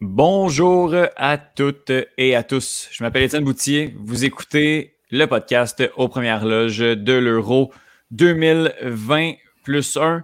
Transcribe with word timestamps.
Bonjour 0.00 0.94
à 1.16 1.36
toutes 1.36 1.92
et 2.16 2.34
à 2.34 2.42
tous. 2.42 2.88
Je 2.90 3.04
m'appelle 3.04 3.24
Étienne 3.24 3.44
Boutier. 3.44 3.94
Vous 3.98 4.24
écoutez 4.24 4.94
le 5.10 5.26
podcast 5.26 5.82
aux 5.96 6.08
premières 6.08 6.46
loges 6.46 6.78
de 6.78 7.12
l'Euro 7.12 7.70
2020 8.12 9.34
plus 9.66 9.96
1. 9.96 10.22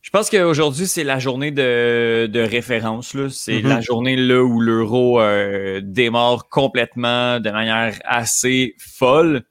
Je 0.00 0.10
pense 0.10 0.30
qu'aujourd'hui, 0.30 0.86
c'est 0.86 1.04
la 1.04 1.18
journée 1.18 1.50
de, 1.50 2.48
référence. 2.50 3.16
C'est 3.30 3.60
mm-hmm. 3.60 3.68
la 3.68 3.80
journée 3.80 4.16
là 4.16 4.42
où 4.42 4.60
l'Euro 4.60 5.20
euh, 5.20 5.80
démarre 5.82 6.48
complètement 6.48 7.38
de 7.38 7.50
manière 7.50 7.98
assez 8.04 8.74
folle. 8.78 9.42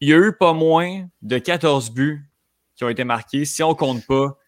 Il 0.00 0.08
y 0.08 0.14
a 0.14 0.16
eu 0.16 0.32
pas 0.32 0.54
moins 0.54 1.06
de 1.20 1.38
14 1.38 1.90
buts 1.90 2.24
qui 2.76 2.84
ont 2.84 2.88
été 2.88 3.04
marqués, 3.04 3.44
si 3.44 3.62
on 3.62 3.74
compte 3.74 4.06
pas 4.06 4.38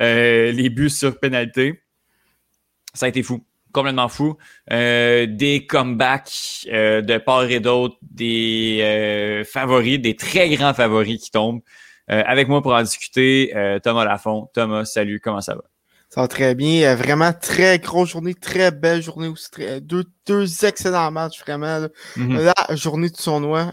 euh, 0.00 0.50
les 0.50 0.68
buts 0.68 0.90
sur 0.90 1.18
pénalité 1.18 1.80
ça 2.92 3.06
a 3.06 3.08
été 3.10 3.22
fou 3.22 3.44
complètement 3.72 4.08
fou. 4.08 4.38
Euh, 4.72 5.26
des 5.28 5.66
comebacks 5.66 6.66
de 6.66 7.18
part 7.18 7.44
et 7.44 7.60
d'autre, 7.60 7.98
des 8.00 9.42
favoris, 9.46 10.00
des 10.00 10.16
très 10.16 10.48
grands 10.48 10.72
favoris 10.72 11.22
qui 11.22 11.30
tombent. 11.30 11.60
Avec 12.08 12.48
moi 12.48 12.62
pour 12.62 12.72
en 12.72 12.82
discuter, 12.82 13.52
Thomas 13.82 14.04
Lafont. 14.04 14.48
Thomas, 14.54 14.84
salut, 14.84 15.20
comment 15.20 15.40
ça 15.40 15.54
va? 15.54 15.62
Ça 16.08 16.20
va 16.20 16.28
très 16.28 16.54
bien. 16.54 16.94
Vraiment 16.94 17.32
très 17.32 17.78
grosse 17.80 18.10
journée, 18.10 18.34
très 18.34 18.70
belle 18.70 19.02
journée 19.02 19.26
aussi. 19.26 19.50
deux, 19.82 20.04
deux 20.26 20.64
excellents 20.64 21.10
matchs, 21.10 21.40
vraiment. 21.40 21.88
Mm-hmm. 22.16 22.52
La 22.68 22.76
journée 22.76 23.10
du 23.10 23.16
tournoi 23.16 23.72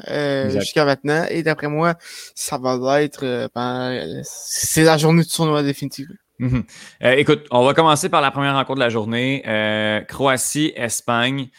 jusqu'à 0.50 0.86
maintenant. 0.86 1.26
Et 1.30 1.44
d'après 1.44 1.68
moi, 1.68 1.96
ça 2.34 2.58
va 2.58 3.04
être 3.04 3.50
ben, 3.54 4.22
c'est 4.24 4.84
la 4.84 4.98
journée 4.98 5.24
du 5.24 5.30
tournoi 5.30 5.62
définitivement. 5.62 6.16
Mhm. 6.40 6.64
Euh, 7.04 7.12
écoute, 7.14 7.46
on 7.52 7.64
va 7.64 7.74
commencer 7.74 8.10
par 8.10 8.22
la 8.22 8.32
première 8.32 8.54
rencontre 8.54 8.76
de 8.76 8.84
la 8.84 8.90
journée. 8.90 9.44
Euh, 9.48 10.02
Croatie-Espagne. 10.02 11.50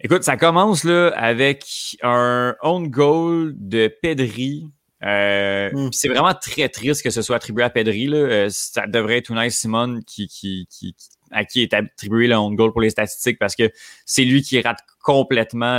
Écoute, 0.00 0.24
ça 0.24 0.36
commence 0.36 0.84
là 0.84 1.12
avec 1.16 1.96
un 2.02 2.54
own 2.62 2.88
goal 2.88 3.52
de 3.56 3.88
Pedri. 4.02 4.70
Euh, 5.04 5.70
mm. 5.72 5.90
C'est 5.92 6.08
vraiment 6.08 6.34
très 6.34 6.68
triste 6.68 7.02
que 7.02 7.10
ce 7.10 7.22
soit 7.22 7.36
attribué 7.36 7.64
à 7.64 7.70
Pedri. 7.70 8.06
Là. 8.06 8.48
ça 8.50 8.86
devrait 8.86 9.18
être 9.18 9.30
Unai 9.30 9.50
Simon 9.50 10.00
qui, 10.06 10.26
qui, 10.28 10.66
qui, 10.70 10.94
à 11.30 11.44
qui 11.44 11.62
est 11.62 11.74
attribué 11.74 12.26
le 12.28 12.36
own 12.36 12.54
goal 12.54 12.72
pour 12.72 12.80
les 12.80 12.90
statistiques 12.90 13.38
parce 13.38 13.54
que 13.54 13.70
c'est 14.04 14.24
lui 14.24 14.42
qui 14.42 14.60
rate 14.60 14.78
complètement, 15.02 15.78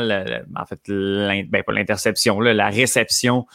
en 0.55 0.65
fait, 0.65 0.79
ben, 0.87 1.63
pas 1.63 1.73
l'interception, 1.73 2.39
la 2.39 2.69
réception 2.69 3.45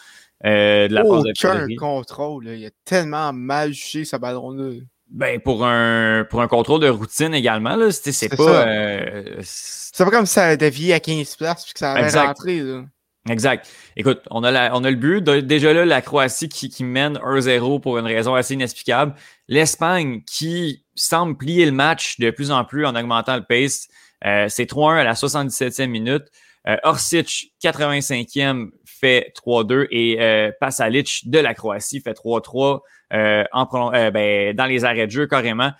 euh, 0.45 0.87
de 0.89 0.93
la 0.93 1.05
oh, 1.05 1.23
de 1.23 1.77
contrôle. 1.77 2.47
Il 2.49 2.65
a 2.65 2.69
tellement 2.83 3.31
mal 3.31 3.73
jugé 3.73 4.03
sa 4.03 4.17
ballon-là. 4.17 4.81
Ben, 5.09 5.39
pour 5.39 5.65
un, 5.65 6.25
pour 6.29 6.41
un 6.41 6.47
contrôle 6.47 6.81
de 6.81 6.89
routine 6.89 7.33
également, 7.33 7.75
là, 7.75 7.91
c'est 7.91 8.35
pas. 8.35 8.67
Euh, 8.67 9.37
c'est 9.41 10.03
pas 10.03 10.11
comme 10.11 10.25
si 10.25 10.33
ça 10.33 10.45
a 10.47 10.55
dévié 10.55 10.93
à 10.93 10.99
15 10.99 11.35
places 11.35 11.63
puis 11.63 11.73
que 11.73 11.79
ça 11.79 11.93
avait 11.93 12.19
rentré. 12.19 12.59
Là. 12.59 12.83
Exact. 13.29 13.69
Écoute, 13.95 14.21
on 14.31 14.43
a, 14.43 14.51
la, 14.51 14.75
on 14.75 14.83
a 14.83 14.89
le 14.89 14.97
but. 14.97 15.23
Déjà 15.23 15.73
là, 15.73 15.85
la 15.85 16.01
Croatie 16.01 16.49
qui, 16.49 16.69
qui 16.69 16.83
mène 16.83 17.17
1-0 17.17 17.79
pour 17.79 17.97
une 17.97 18.05
raison 18.05 18.35
assez 18.35 18.53
inexplicable. 18.53 19.15
L'Espagne 19.47 20.21
qui 20.25 20.83
semble 20.95 21.37
plier 21.37 21.65
le 21.65 21.71
match 21.71 22.19
de 22.19 22.31
plus 22.31 22.51
en 22.51 22.65
plus 22.65 22.85
en 22.85 22.95
augmentant 22.95 23.37
le 23.37 23.43
pace. 23.43 23.87
Euh, 24.25 24.47
c'est 24.49 24.69
3-1 24.69 24.99
à 24.99 25.03
la 25.05 25.13
77e 25.13 25.87
minute. 25.87 26.23
Euh, 26.67 26.77
Orsic, 26.83 27.53
85e, 27.63 28.71
fait 29.03 29.33
3-2 29.35 29.87
et 29.91 30.21
euh, 30.21 30.51
Pasalic 30.61 31.29
de 31.29 31.39
la 31.39 31.53
Croatie 31.53 31.99
fait 31.99 32.13
3-3 32.13 32.79
euh, 33.11 33.43
euh, 33.53 34.11
ben, 34.11 34.55
dans 34.55 34.65
les 34.65 34.85
arrêts 34.85 35.07
de 35.07 35.11
jeu 35.11 35.27
carrément. 35.27 35.71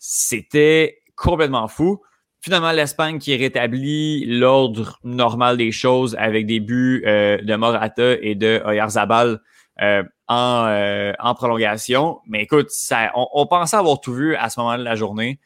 C'était 0.00 0.98
complètement 1.14 1.68
fou. 1.68 2.02
Finalement, 2.42 2.72
l'Espagne 2.72 3.18
qui 3.18 3.36
rétablit 3.36 4.26
l'ordre 4.26 4.98
normal 5.04 5.56
des 5.56 5.72
choses 5.72 6.16
avec 6.18 6.46
des 6.46 6.60
buts 6.60 7.02
de 7.04 7.54
Morata 7.54 8.16
et 8.20 8.34
de 8.34 8.60
Oyarzabal 8.66 9.40
en, 9.78 11.12
en 11.18 11.34
prolongation. 11.34 12.18
Mais 12.26 12.42
écoute, 12.42 12.70
ça, 12.70 13.12
on, 13.14 13.28
on, 13.32 13.46
pensait 13.46 13.76
avoir 13.76 14.00
tout 14.00 14.12
vu 14.12 14.34
à 14.34 14.50
ce 14.50 14.58
moment 14.58 14.76
de 14.76 14.82
la 14.82 14.96
journée. 14.96 15.38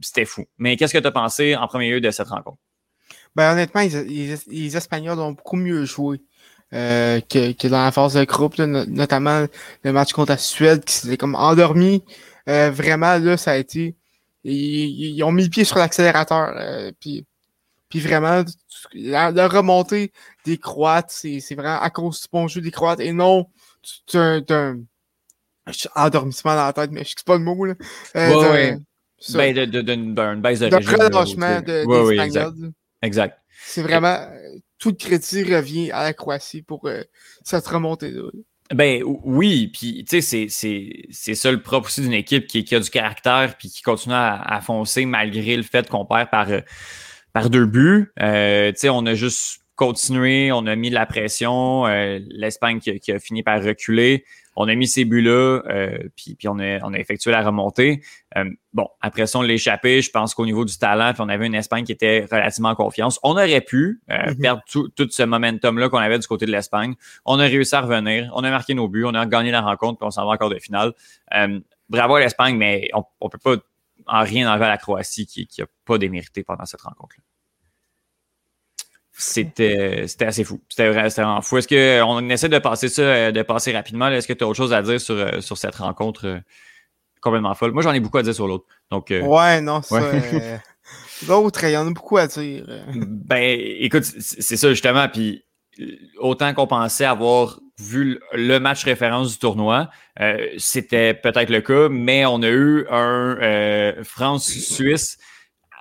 C'était 0.00 0.24
fou. 0.24 0.44
Mais 0.58 0.76
qu'est-ce 0.76 0.92
que 0.92 0.98
tu 0.98 1.06
as 1.06 1.12
pensé 1.12 1.56
en 1.56 1.66
premier 1.66 1.90
lieu 1.90 2.00
de 2.00 2.10
cette 2.10 2.28
rencontre? 2.28 2.58
Ben, 3.36 3.52
honnêtement, 3.52 3.80
les, 3.80 4.76
Espagnols 4.76 5.18
ont 5.18 5.32
beaucoup 5.32 5.56
mieux 5.56 5.84
joué 5.84 6.20
euh, 6.72 7.20
que, 7.20 7.52
que, 7.52 7.68
dans 7.68 7.82
la 7.82 7.92
phase 7.92 8.14
de 8.14 8.24
groupe, 8.24 8.58
notamment 8.58 9.46
le 9.82 9.92
match 9.92 10.12
contre 10.12 10.32
la 10.32 10.38
Suède 10.38 10.84
qui 10.84 10.94
s'était 10.94 11.16
comme 11.16 11.34
endormi. 11.34 12.04
Euh, 12.48 12.70
vraiment, 12.70 13.18
là, 13.18 13.36
ça 13.36 13.52
a 13.52 13.56
été. 13.56 13.96
Ils, 14.44 15.22
ont 15.22 15.32
mis 15.32 15.44
le 15.44 15.50
pied 15.50 15.64
sur 15.64 15.78
l'accélérateur. 15.78 16.54
Euh, 16.56 16.92
puis, 17.00 17.24
puis 17.88 18.00
vraiment, 18.00 18.44
la, 18.92 19.48
remontée 19.48 20.12
des 20.44 20.58
Croates, 20.58 21.10
c'est 21.10 21.54
vraiment 21.54 21.80
à 21.80 21.90
cause 21.90 22.22
du 22.22 22.28
bon 22.32 22.48
jeu 22.48 22.60
des 22.60 22.70
Croates 22.70 23.00
et 23.00 23.12
non 23.12 23.46
d'un 24.12 24.78
endormissement 25.94 26.54
dans 26.54 26.66
la 26.66 26.72
tête, 26.72 26.90
mais 26.90 27.04
je 27.04 27.10
sais 27.10 27.24
pas 27.24 27.36
le 27.36 27.44
mot. 27.44 27.64
Là. 27.64 27.74
Euh, 28.16 28.52
ouais, 28.52 28.78
Ben, 29.32 29.54
d'une 29.54 29.70
de, 29.70 29.80
de, 29.80 30.40
baisse 30.40 30.60
de 30.60 30.66
régime. 30.66 31.62
de, 31.62 31.84
ouais, 31.86 32.70
Exact. 33.02 33.38
C'est 33.66 33.82
vraiment 33.82 34.18
tout 34.78 34.90
le 34.90 34.96
crédit 34.96 35.42
revient 35.44 35.90
à 35.92 36.02
la 36.02 36.12
Croatie 36.12 36.60
pour 36.60 36.86
euh, 36.86 37.02
cette 37.42 37.66
remontée-là. 37.66 38.30
Ben 38.72 39.02
oui, 39.04 39.68
puis 39.68 40.04
tu 40.08 40.22
sais, 40.22 40.46
c'est 40.48 41.34
ça 41.34 41.52
le 41.52 41.60
propre 41.60 41.88
aussi 41.88 42.00
d'une 42.00 42.14
équipe 42.14 42.46
qui, 42.46 42.64
qui, 42.64 42.74
a 42.74 42.80
du 42.80 42.88
caractère 42.88 43.56
puis 43.58 43.68
qui 43.68 43.82
continue 43.82 44.14
à, 44.14 44.60
foncer 44.62 45.04
malgré 45.04 45.56
le 45.56 45.62
fait 45.62 45.88
qu'on 45.88 46.06
perd 46.06 46.30
par, 46.30 46.50
euh, 46.50 46.60
par 47.34 47.50
deux 47.50 47.66
buts. 47.66 48.10
Euh, 48.22 48.72
tu 48.72 48.78
sais, 48.78 48.88
on 48.88 49.04
a 49.04 49.14
juste 49.14 49.60
continué, 49.76 50.50
on 50.50 50.66
a 50.66 50.76
mis 50.76 50.88
de 50.88 50.94
la 50.94 51.04
pression, 51.04 51.84
l'Espagne 52.30 52.80
qui, 52.80 52.98
qui, 53.00 53.12
a 53.12 53.18
fini 53.18 53.42
par 53.42 53.62
reculer 53.62 54.24
on 54.56 54.68
a 54.68 54.74
mis 54.74 54.86
ces 54.86 55.04
buts-là, 55.04 55.62
euh, 55.68 55.98
puis, 56.16 56.34
puis 56.34 56.48
on, 56.48 56.58
a, 56.58 56.78
on 56.82 56.92
a 56.92 56.98
effectué 56.98 57.30
la 57.30 57.42
remontée. 57.42 58.02
Euh, 58.36 58.44
bon, 58.72 58.88
après 59.00 59.26
ça, 59.26 59.38
on 59.38 59.42
l'a 59.42 59.54
échappé. 59.54 60.00
Je 60.00 60.10
pense 60.10 60.34
qu'au 60.34 60.44
niveau 60.44 60.64
du 60.64 60.76
talent, 60.78 61.12
puis 61.12 61.22
on 61.22 61.28
avait 61.28 61.46
une 61.46 61.54
Espagne 61.54 61.84
qui 61.84 61.92
était 61.92 62.26
relativement 62.30 62.70
en 62.70 62.74
confiance. 62.74 63.18
On 63.22 63.32
aurait 63.32 63.60
pu 63.60 64.00
euh, 64.10 64.30
mhm. 64.30 64.38
perdre 64.38 64.62
tout, 64.70 64.88
tout 64.88 65.08
ce 65.10 65.22
momentum-là 65.22 65.88
qu'on 65.88 65.98
avait 65.98 66.18
du 66.18 66.26
côté 66.26 66.46
de 66.46 66.52
l'Espagne. 66.52 66.94
On 67.24 67.38
a 67.38 67.44
réussi 67.44 67.74
à 67.74 67.80
revenir. 67.80 68.30
On 68.34 68.44
a 68.44 68.50
marqué 68.50 68.74
nos 68.74 68.88
buts. 68.88 69.04
On 69.04 69.14
a 69.14 69.26
gagné 69.26 69.50
la 69.50 69.60
rencontre, 69.60 69.98
puis 69.98 70.06
on 70.06 70.10
s'en 70.10 70.26
va 70.26 70.32
encore 70.32 70.50
de 70.50 70.58
finale. 70.58 70.92
bravo 71.88 72.16
à 72.16 72.20
l'Espagne, 72.20 72.56
mais 72.56 72.88
on 72.94 73.04
ne 73.22 73.28
peut 73.28 73.38
pas 73.38 73.56
en 74.06 74.22
rien 74.22 74.50
enlever 74.50 74.66
à 74.66 74.68
la 74.68 74.78
Croatie 74.78 75.26
qui 75.26 75.48
n'a 75.58 75.66
pas 75.84 75.98
démérité 75.98 76.44
pendant 76.44 76.64
cette 76.66 76.82
rencontre-là 76.82 77.22
c'était 79.16 80.06
c'était 80.08 80.26
assez 80.26 80.44
fou. 80.44 80.60
C'était 80.68 80.90
vraiment 80.90 81.40
fou. 81.40 81.58
Est-ce 81.58 81.68
qu'on 81.68 82.28
essaie 82.28 82.48
de 82.48 82.58
passer 82.58 82.88
ça, 82.88 83.30
de 83.30 83.42
passer 83.42 83.72
rapidement? 83.72 84.08
Est-ce 84.08 84.26
que 84.26 84.32
tu 84.32 84.42
as 84.42 84.46
autre 84.46 84.56
chose 84.56 84.72
à 84.72 84.82
dire 84.82 85.00
sur, 85.00 85.14
euh, 85.14 85.40
sur 85.40 85.56
cette 85.56 85.76
rencontre 85.76 86.26
euh, 86.26 86.38
complètement 87.20 87.54
folle? 87.54 87.72
Moi, 87.72 87.82
j'en 87.82 87.92
ai 87.92 88.00
beaucoup 88.00 88.18
à 88.18 88.22
dire 88.22 88.34
sur 88.34 88.48
l'autre. 88.48 88.64
Donc, 88.90 89.10
euh, 89.10 89.22
ouais, 89.22 89.60
non, 89.60 89.82
ça. 89.82 90.00
l'autre, 91.28 91.64
il 91.64 91.70
y 91.70 91.76
en 91.76 91.86
a 91.86 91.90
beaucoup 91.92 92.16
à 92.16 92.26
dire. 92.26 92.66
Ben, 92.94 93.56
écoute, 93.78 94.04
c'est 94.04 94.56
ça 94.56 94.68
justement. 94.70 95.08
Puis, 95.08 95.44
autant 96.18 96.52
qu'on 96.52 96.66
pensait 96.66 97.04
avoir 97.04 97.60
vu 97.78 98.20
le 98.32 98.58
match 98.58 98.84
référence 98.84 99.32
du 99.32 99.38
tournoi, 99.38 99.90
c'était 100.58 101.14
peut-être 101.14 101.50
le 101.50 101.60
cas, 101.60 101.88
mais 101.88 102.26
on 102.26 102.42
a 102.42 102.48
eu 102.48 102.86
un 102.90 103.94
France-Suisse 104.02 105.18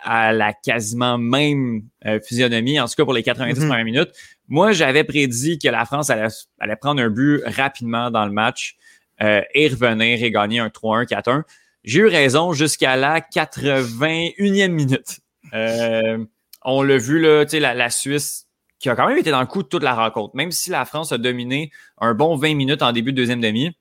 à 0.03 0.33
la 0.33 0.53
quasiment 0.53 1.17
même 1.17 1.83
euh, 2.05 2.19
physionomie, 2.19 2.79
en 2.79 2.87
tout 2.87 2.95
cas 2.95 3.03
pour 3.03 3.13
les 3.13 3.23
90 3.23 3.59
mhm. 3.59 3.67
premières 3.67 3.85
minutes. 3.85 4.11
Moi, 4.47 4.71
j'avais 4.71 5.03
prédit 5.03 5.57
que 5.57 5.69
la 5.69 5.85
France 5.85 6.09
allait, 6.09 6.75
prendre 6.79 7.01
un 7.01 7.09
but 7.09 7.41
rapidement 7.45 8.11
dans 8.11 8.25
le 8.25 8.31
match 8.31 8.75
euh, 9.21 9.41
et 9.53 9.67
revenir 9.67 10.23
et 10.23 10.31
gagner 10.31 10.59
un 10.59 10.67
3-1, 10.67 11.07
4-1. 11.07 11.43
J'ai 11.83 11.99
eu 12.01 12.07
raison 12.07 12.53
jusqu'à 12.53 12.95
la 12.95 13.19
81e 13.19 14.67
minute. 14.69 15.19
Euh, 15.53 16.23
on 16.63 16.81
l'a 16.81 16.97
vu, 16.97 17.19
là, 17.19 17.45
la, 17.51 17.73
la 17.73 17.89
Suisse 17.89 18.47
qui 18.79 18.89
a 18.89 18.95
quand 18.95 19.07
même 19.07 19.17
été 19.17 19.31
dans 19.31 19.39
le 19.39 19.47
coup 19.47 19.63
de 19.63 19.67
toute 19.67 19.83
la 19.83 19.95
rencontre. 19.95 20.35
Même 20.35 20.51
si 20.51 20.69
la 20.69 20.83
France 20.83 21.13
a 21.13 21.17
dominé 21.17 21.71
un 21.99 22.13
bon 22.13 22.35
20 22.35 22.55
minutes 22.55 22.81
en 22.81 22.91
début 22.91 23.13
de 23.13 23.17
deuxième 23.17 23.39
demi, 23.39 23.71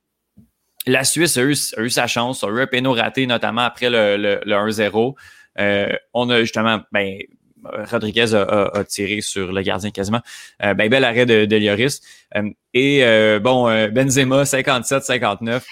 la 0.87 1.05
Suisse 1.05 1.37
a 1.37 1.43
eu, 1.43 1.55
sa 1.91 2.07
chance, 2.07 2.45
a 2.45 2.49
eu 2.49 2.61
un 2.61 2.67
péno 2.67 2.93
raté, 2.93 3.27
notamment 3.27 3.63
après 3.63 3.91
le, 3.91 4.17
le 4.17 4.55
1-0. 4.55 5.15
Euh, 5.59 5.93
on 6.15 6.31
a 6.31 6.41
justement 6.41 6.81
ben, 6.93 7.19
Rodriguez 7.65 8.35
a, 8.35 8.85
tiré 8.85 9.21
sur 9.21 9.53
le 9.53 9.63
gardien 9.63 9.93
quasiment. 9.93 10.21
ben, 10.59 10.89
bel 10.89 11.05
arrêt 11.05 11.27
de, 11.27 11.45
de 11.45 11.57
Lloris. 11.57 12.01
et 12.75 13.39
bon, 13.41 13.67
Benzema, 13.93 14.43
57-59 14.43 15.63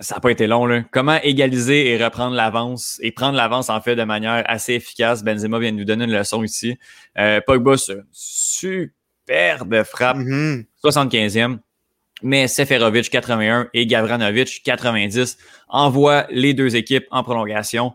ça 0.00 0.16
n'a 0.16 0.20
pas 0.20 0.30
été 0.30 0.46
long. 0.46 0.66
Là. 0.66 0.84
Comment 0.90 1.18
égaliser 1.22 1.90
et 1.90 2.02
reprendre 2.02 2.34
l'avance 2.34 2.98
et 3.02 3.10
prendre 3.10 3.36
l'avance 3.36 3.68
en 3.68 3.80
fait 3.80 3.96
de 3.96 4.04
manière 4.04 4.44
assez 4.46 4.74
efficace? 4.74 5.24
Benzema 5.24 5.58
vient 5.58 5.72
de 5.72 5.78
nous 5.78 5.84
donner 5.84 6.04
une 6.04 6.12
leçon 6.12 6.44
ici. 6.44 6.78
Euh, 7.18 7.40
Pogba, 7.44 7.74
superbe 8.12 9.82
frappe, 9.84 10.18
75e. 10.18 10.66
Mm-hmm. 10.84 11.58
Mais 12.22 12.48
Seferovic 12.48 13.10
81 13.10 13.68
et 13.74 13.86
Gavranovic 13.86 14.62
90 14.64 15.38
envoient 15.68 16.26
les 16.30 16.52
deux 16.52 16.74
équipes 16.74 17.06
en 17.12 17.22
prolongation. 17.22 17.92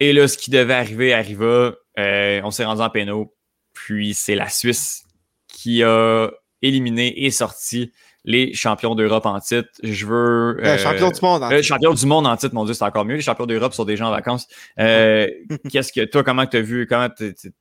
Et 0.00 0.12
là, 0.12 0.28
ce 0.28 0.38
qui 0.38 0.50
devait 0.50 0.74
arriver 0.74 1.12
arriva. 1.12 1.74
Euh, 1.98 2.40
on 2.44 2.50
s'est 2.50 2.64
rendu 2.64 2.82
en 2.82 2.90
pénaux. 2.90 3.34
Puis 3.72 4.14
c'est 4.14 4.34
la 4.34 4.48
Suisse 4.48 5.04
qui 5.48 5.82
a 5.82 6.30
éliminé 6.62 7.24
et 7.24 7.30
sorti 7.30 7.92
les 8.24 8.52
champions 8.52 8.94
d'Europe 8.94 9.26
en 9.26 9.40
titre. 9.40 9.68
Je 9.82 10.06
veux. 10.06 10.58
Euh, 10.64 10.78
champion 10.78 11.10
du 11.10 11.20
monde 11.20 11.42
en 11.42 11.48
titre. 11.48 11.62
champion 11.62 11.94
du 11.94 12.06
monde 12.06 12.26
en 12.26 12.36
titre, 12.36 12.54
mon 12.54 12.64
Dieu, 12.64 12.74
c'est 12.74 12.84
encore 12.84 13.04
mieux. 13.04 13.16
Les 13.16 13.22
champions 13.22 13.46
d'Europe 13.46 13.72
sont 13.72 13.84
déjà 13.84 14.06
en 14.06 14.10
vacances. 14.10 14.46
Euh, 14.78 15.28
Qu'est-ce 15.70 15.92
que 15.92 16.04
toi, 16.04 16.22
comment 16.22 16.46
tu 16.46 16.58
as 16.58 16.60
vu? 16.60 16.86
Comment 16.86 17.08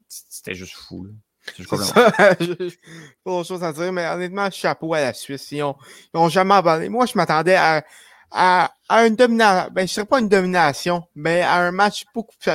c'était 0.07 0.55
juste 0.55 0.73
fou, 0.73 1.05
là? 1.05 1.11
Pas 1.69 2.33
d'autre 2.35 3.47
chose 3.47 3.63
à 3.63 3.71
dire, 3.71 3.93
mais 3.93 4.05
honnêtement, 4.05 4.51
chapeau 4.51 4.93
à 4.93 4.99
la 4.99 5.13
Suisse. 5.13 5.49
Ils 5.53 5.63
ont, 5.63 6.29
jamais 6.29 6.55
abandonné. 6.55 6.89
Moi, 6.89 7.05
je 7.05 7.13
m'attendais 7.15 7.55
à, 7.55 7.85
à, 8.31 8.71
une 8.89 9.15
domination. 9.15 9.71
Ben, 9.73 9.87
je 9.87 9.93
dirais 9.93 10.05
pas 10.05 10.19
une 10.19 10.29
domination, 10.29 11.03
mais 11.15 11.41
à 11.41 11.55
un 11.57 11.71
match 11.71 12.05
beaucoup 12.13 12.35
plus 12.39 12.51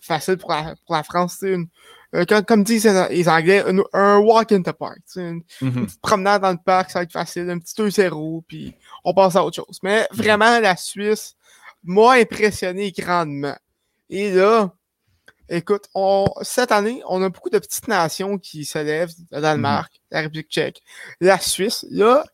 facile 0.00 0.36
pour 0.36 0.50
la, 0.50 0.74
pour 0.86 0.94
la 0.94 1.02
France. 1.02 1.38
Une, 1.42 1.68
euh, 2.14 2.24
comme, 2.24 2.62
disent 2.62 2.86
les 3.10 3.28
Anglais, 3.28 3.64
un, 3.92 4.18
walk 4.18 4.52
in 4.52 4.62
the 4.62 4.72
park. 4.72 5.00
Une, 5.16 5.42
mhm. 5.60 5.86
petite 5.86 6.00
promenade 6.00 6.42
dans 6.42 6.52
le 6.52 6.58
parc, 6.64 6.90
ça 6.90 7.00
va 7.00 7.02
être 7.02 7.12
facile, 7.12 7.50
un 7.50 7.58
petit 7.58 7.74
2-0, 7.74 8.42
puis 8.46 8.74
on 9.04 9.12
passe 9.14 9.34
à 9.34 9.44
autre 9.44 9.56
chose. 9.56 9.80
Mais 9.82 10.06
mhm. 10.12 10.18
vraiment, 10.18 10.60
la 10.60 10.76
Suisse 10.76 11.34
m'a 11.82 12.12
impressionné 12.12 12.92
grandement. 12.92 13.56
Et 14.10 14.30
là, 14.30 14.72
écoute, 15.48 15.88
on, 15.94 16.26
cette 16.42 16.70
année, 16.70 17.02
on 17.08 17.20
a 17.22 17.28
beaucoup 17.30 17.50
de 17.50 17.58
petites 17.58 17.88
nations 17.88 18.38
qui 18.38 18.64
se 18.64 18.78
lèvent, 18.78 19.12
le 19.32 19.40
Danemark, 19.40 19.92
mhm. 19.92 20.00
la 20.12 20.20
République 20.20 20.50
tchèque, 20.50 20.82
la 21.20 21.38
Suisse. 21.40 21.84
Là, 21.90 22.24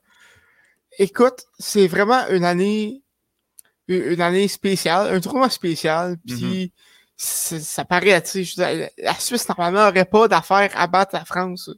écoute, 0.98 1.44
c'est 1.58 1.86
vraiment 1.86 2.26
une 2.28 2.44
année, 2.44 3.02
une 3.88 4.20
année 4.20 4.48
spéciale, 4.48 5.14
un 5.14 5.20
tournoi 5.20 5.50
spécial, 5.50 6.16
puis 6.26 6.72
ça 7.16 7.84
paraît, 7.84 8.22
tu 8.22 8.44
sais, 8.44 8.92
la 8.98 9.14
Suisse, 9.14 9.48
normalement, 9.48 9.86
n'aurait 9.86 10.04
pas 10.04 10.28
d'affaire 10.28 10.70
à 10.74 10.86
battre 10.86 11.14
la 11.14 11.24
France. 11.24 11.70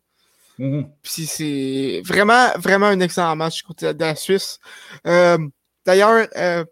Mm-hmm. 0.59 0.89
Puis 1.03 1.27
c'est 1.27 2.03
vraiment, 2.05 2.51
vraiment 2.59 2.87
un 2.87 3.01
excellent 3.01 3.35
match 3.35 3.63
côté 3.63 3.93
de 3.93 4.01
la 4.01 4.15
Suisse. 4.15 4.59
Euh, 5.07 5.39
D'ailleurs, 5.85 6.29
euh, 6.37 6.65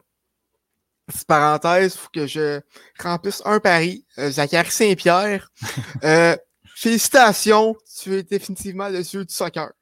petite 1.06 1.26
parenthèse, 1.26 1.94
il 1.94 1.98
faut 1.98 2.08
que 2.12 2.26
je 2.26 2.60
remplisse 2.98 3.42
un 3.44 3.58
pari. 3.58 4.04
Euh, 4.18 4.30
Zachary 4.30 4.70
Saint-Pierre, 4.70 5.50
euh, 6.04 6.36
félicitations, 6.76 7.76
tu 8.00 8.14
es 8.14 8.22
définitivement 8.22 8.88
le 8.88 9.02
dieu 9.02 9.24
du 9.24 9.34
soccer. 9.34 9.72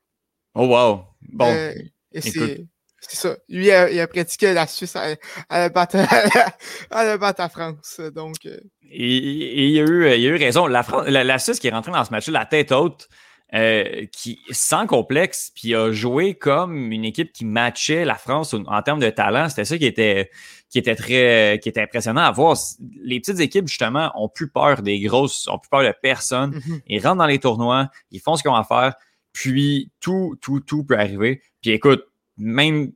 Oh 0.55 0.67
wow! 0.67 1.05
Bon. 1.29 1.75
Et 2.13 2.21
c'est 2.21 2.67
c'est 3.01 3.17
ça. 3.17 3.37
Lui, 3.49 3.67
il 3.67 4.01
a, 4.01 4.07
pratiqué 4.09 4.53
la 4.53 4.67
Suisse 4.67 4.97
à, 4.97 5.15
la 5.51 5.69
battre 5.69 5.97
à, 6.91 7.49
France. 7.49 8.01
Donc, 8.15 8.37
euh. 8.47 8.59
et, 8.91 9.69
il, 9.69 9.79
a 9.79 9.85
eu, 9.85 10.19
il 10.19 10.27
a 10.27 10.31
eu 10.31 10.37
raison. 10.37 10.67
La, 10.67 10.85
la, 11.07 11.39
Suisse 11.39 11.61
qui 11.61 11.69
est 11.69 11.73
rentrée 11.73 11.93
dans 11.93 12.05
ce 12.05 12.11
match-là, 12.11 12.41
la 12.41 12.47
tête 12.47 12.73
haute, 12.73 13.09
euh, 13.55 14.05
qui 14.13 14.41
sans 14.51 14.87
complexe, 14.87 15.53
puis 15.55 15.75
a 15.75 15.93
joué 15.93 16.35
comme 16.35 16.91
une 16.91 17.05
équipe 17.05 17.33
qui 17.33 17.45
matchait 17.45 18.05
la 18.05 18.17
France 18.17 18.55
en, 18.55 18.83
termes 18.83 19.01
de 19.01 19.11
talent. 19.11 19.49
C'était 19.49 19.65
ça 19.65 19.79
qui 19.79 19.87
était, 19.87 20.31
qui 20.69 20.79
était 20.79 20.97
très, 20.97 21.61
qui 21.63 21.69
était 21.69 21.83
impressionnant 21.83 22.23
à 22.23 22.33
voir. 22.33 22.57
Les 23.01 23.21
petites 23.21 23.39
équipes, 23.39 23.69
justement, 23.69 24.11
ont 24.17 24.29
plus 24.29 24.51
peur 24.51 24.83
des 24.83 24.99
grosses, 24.99 25.47
ont 25.47 25.59
plus 25.59 25.71
peur 25.71 25.83
de 25.83 25.95
personne. 26.03 26.59
Mm-hmm. 26.59 26.81
Ils 26.89 27.07
rentrent 27.07 27.19
dans 27.19 27.27
les 27.27 27.39
tournois, 27.39 27.91
ils 28.11 28.21
font 28.21 28.35
ce 28.35 28.43
qu'ils 28.43 28.51
ont 28.51 28.57
à 28.57 28.65
faire, 28.65 28.95
puis 29.33 29.91
tout, 30.01 30.37
tout, 30.41 30.61
tout 30.61 30.85
peut 30.85 30.99
arriver. 30.99 31.43
Puis 31.63 31.71
écoute, 31.71 32.05
même 32.37 32.93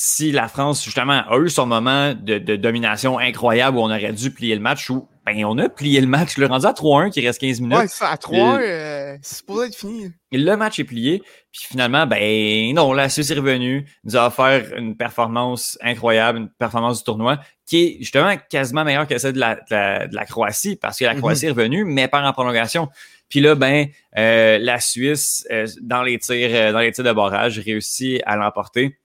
si 0.00 0.30
la 0.30 0.48
France, 0.48 0.84
justement, 0.84 1.24
a 1.28 1.38
eu 1.38 1.48
son 1.48 1.66
moment 1.66 2.14
de, 2.14 2.38
domination 2.56 3.18
incroyable 3.18 3.78
où 3.78 3.80
on 3.80 3.90
aurait 3.90 4.12
dû 4.12 4.30
plier 4.30 4.54
le 4.54 4.60
match, 4.60 4.88
où 4.90 5.08
ben, 5.26 5.44
on 5.44 5.58
a 5.58 5.68
plié 5.68 6.00
le 6.00 6.06
match, 6.06 6.36
le 6.38 6.46
rendu 6.46 6.66
à 6.66 6.72
3-1 6.72 7.10
qui 7.10 7.26
reste 7.26 7.40
15 7.40 7.60
minutes. 7.60 7.76
Ouais, 7.76 7.86
à 8.02 8.14
3-1, 8.14 8.60
euh, 8.60 9.16
c'est 9.22 9.38
supposé 9.38 9.66
être 9.66 9.74
fini. 9.74 10.10
le 10.30 10.54
match 10.56 10.78
est 10.78 10.84
plié, 10.84 11.22
puis 11.50 11.62
finalement, 11.68 12.06
ben 12.06 12.72
non, 12.74 12.92
la 12.92 13.08
Suisse 13.08 13.30
est 13.30 13.34
revenue, 13.34 13.86
nous 14.04 14.16
a 14.16 14.28
offert 14.28 14.72
une 14.76 14.96
performance 14.96 15.76
incroyable, 15.82 16.38
une 16.38 16.48
performance 16.48 16.98
du 16.98 17.04
tournoi, 17.04 17.40
qui 17.66 17.82
est 17.82 17.96
justement 17.98 18.34
quasiment 18.48 18.84
meilleure 18.84 19.08
que 19.08 19.18
celle 19.18 19.32
de 19.32 19.40
la, 19.40 19.56
de 19.56 20.14
la, 20.14 20.24
Croatie, 20.26 20.76
parce 20.76 20.98
que 20.98 21.06
la 21.06 21.14
mhm. 21.14 21.20
Croatie 21.20 21.46
est 21.46 21.50
revenue, 21.50 21.84
mais 21.84 22.06
pas 22.08 22.22
en 22.22 22.32
prolongation. 22.32 22.88
Puis 23.28 23.40
là, 23.40 23.54
ben, 23.54 23.86
euh, 24.16 24.58
la 24.58 24.80
Suisse, 24.80 25.46
euh, 25.50 25.66
dans 25.80 26.02
les 26.02 26.18
tirs, 26.18 26.50
euh, 26.52 26.72
dans 26.72 26.80
les 26.80 26.92
tirs 26.92 27.04
de 27.04 27.12
barrage, 27.12 27.58
réussit 27.58 28.22
à 28.24 28.36
l'emporter. 28.36 28.98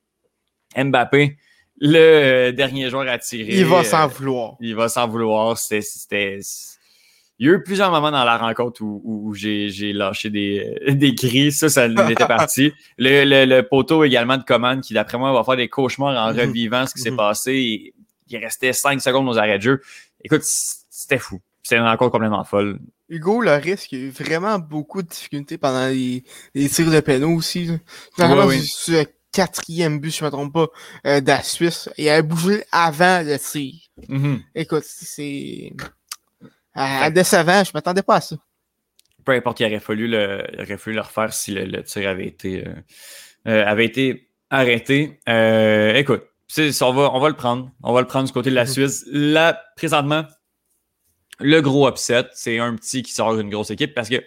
Mbappé, 0.78 1.38
le 1.80 2.52
dernier 2.52 2.90
joueur 2.90 3.08
à 3.08 3.18
tirer. 3.20 3.54
Il 3.54 3.66
va 3.66 3.84
s'en 3.84 4.08
vouloir. 4.08 4.56
Il 4.60 4.76
va 4.76 4.90
s'en 4.90 5.08
vouloir. 5.08 5.58
C'était. 5.58 6.40
Il 7.40 7.48
y 7.48 7.50
a 7.50 7.54
eu 7.54 7.64
plusieurs 7.64 7.92
moments 7.92 8.12
dans 8.12 8.24
la 8.24 8.38
rencontre 8.38 8.82
où, 8.84 9.34
j'ai 9.34 9.92
lâché 9.92 10.30
des, 10.30 10.78
des 10.88 11.14
cris. 11.16 11.52
Ça, 11.52 11.68
ça 11.68 11.88
était 11.88 12.16
parti. 12.28 12.72
Le, 12.98 13.46
le, 13.46 13.62
poteau 13.62 14.04
également 14.04 14.38
de 14.38 14.44
commande 14.44 14.82
qui, 14.82 14.94
d'après 14.94 15.18
moi, 15.18 15.34
va 15.34 15.44
faire 15.44 15.58
des 15.58 15.68
cauchemars 15.68 16.16
en 16.16 16.34
revivant 16.34 16.88
ce 16.88 16.94
qui 16.94 17.02
s'est 17.02 17.12
mhm. 17.12 17.18
passé. 17.18 17.94
Il, 18.28 18.38
restait 18.38 18.74
cinq 18.74 19.02
secondes 19.02 19.28
aux 19.28 19.38
arrêts 19.38 19.58
de 19.58 19.64
jeu. 19.64 19.82
Écoute, 20.24 20.42
c'était 20.44 21.20
fou. 21.20 21.40
C'était 21.64 21.78
une 21.78 21.88
rencontre 21.88 22.12
complètement 22.12 22.44
folle. 22.44 22.80
Hugo, 23.08 23.42
le 23.42 23.54
risque, 23.54 23.94
il 23.94 24.00
y 24.00 24.04
a 24.04 24.06
eu 24.08 24.10
vraiment 24.10 24.60
beaucoup 24.60 25.02
de 25.02 25.08
difficultés 25.08 25.58
pendant 25.58 25.88
les, 25.88 26.24
les 26.54 26.68
tirs 26.68 26.92
de 26.92 27.00
pénaux 27.00 27.36
aussi. 27.36 27.70
Normalement, 28.18 28.48
oui, 28.48 28.70
le 28.90 29.06
quatrième 29.32 30.00
but, 30.00 30.12
si 30.12 30.20
je 30.20 30.26
ne 30.26 30.30
me 30.30 30.32
trompe 30.32 30.54
pas, 30.54 30.68
euh, 31.08 31.22
de 31.22 31.28
la 31.28 31.42
Suisse. 31.42 31.90
Il 31.98 32.10
a 32.10 32.22
bougé 32.22 32.64
avant 32.72 33.22
le 33.26 33.38
tir. 33.38 33.74
Mm-hmm. 34.10 34.42
Écoute, 34.56 34.84
c'est... 34.86 35.72
À, 36.76 37.10
décevant, 37.12 37.64
je 37.64 37.72
m'attendais 37.74 38.04
pas 38.04 38.16
à 38.16 38.22
ça. 38.22 38.36
Peu 39.24 39.32
importe, 39.32 39.60
il 39.62 39.68
aurait 39.68 39.80
fallu 39.80 40.08
le, 40.08 40.44
il 40.54 40.62
aurait 40.62 40.78
fallu 40.78 40.96
le 40.96 41.02
refaire 41.02 41.32
si 41.34 41.52
le, 41.52 41.84
tir 41.84 42.10
avait 42.10 42.28
été, 42.28 42.68
euh, 42.68 42.74
euh, 43.48 43.66
avait 43.66 43.86
été 43.86 44.30
arrêté. 44.50 45.20
écoute, 45.96 46.24
on 46.58 46.94
va, 46.94 47.12
on 47.14 47.20
va 47.20 47.30
le 47.30 47.36
prendre. 47.36 47.72
On 47.84 47.94
va 47.94 48.02
le 48.02 48.08
prendre 48.08 48.28
du 48.28 48.34
côté 48.34 48.50
de 48.50 48.56
la 48.56 48.66
mm-hmm. 48.66 48.72
Suisse. 48.72 49.06
Là, 49.12 49.64
présentement, 49.78 50.26
le 51.44 51.62
gros 51.62 51.88
upset, 51.88 52.26
c'est 52.34 52.60
un 52.60 52.76
petit 52.76 53.04
qui 53.04 53.14
sort 53.14 53.36
d'une 53.36 53.50
grosse 53.50 53.70
équipe 53.70 53.94
parce 53.94 54.10
que 54.10 54.24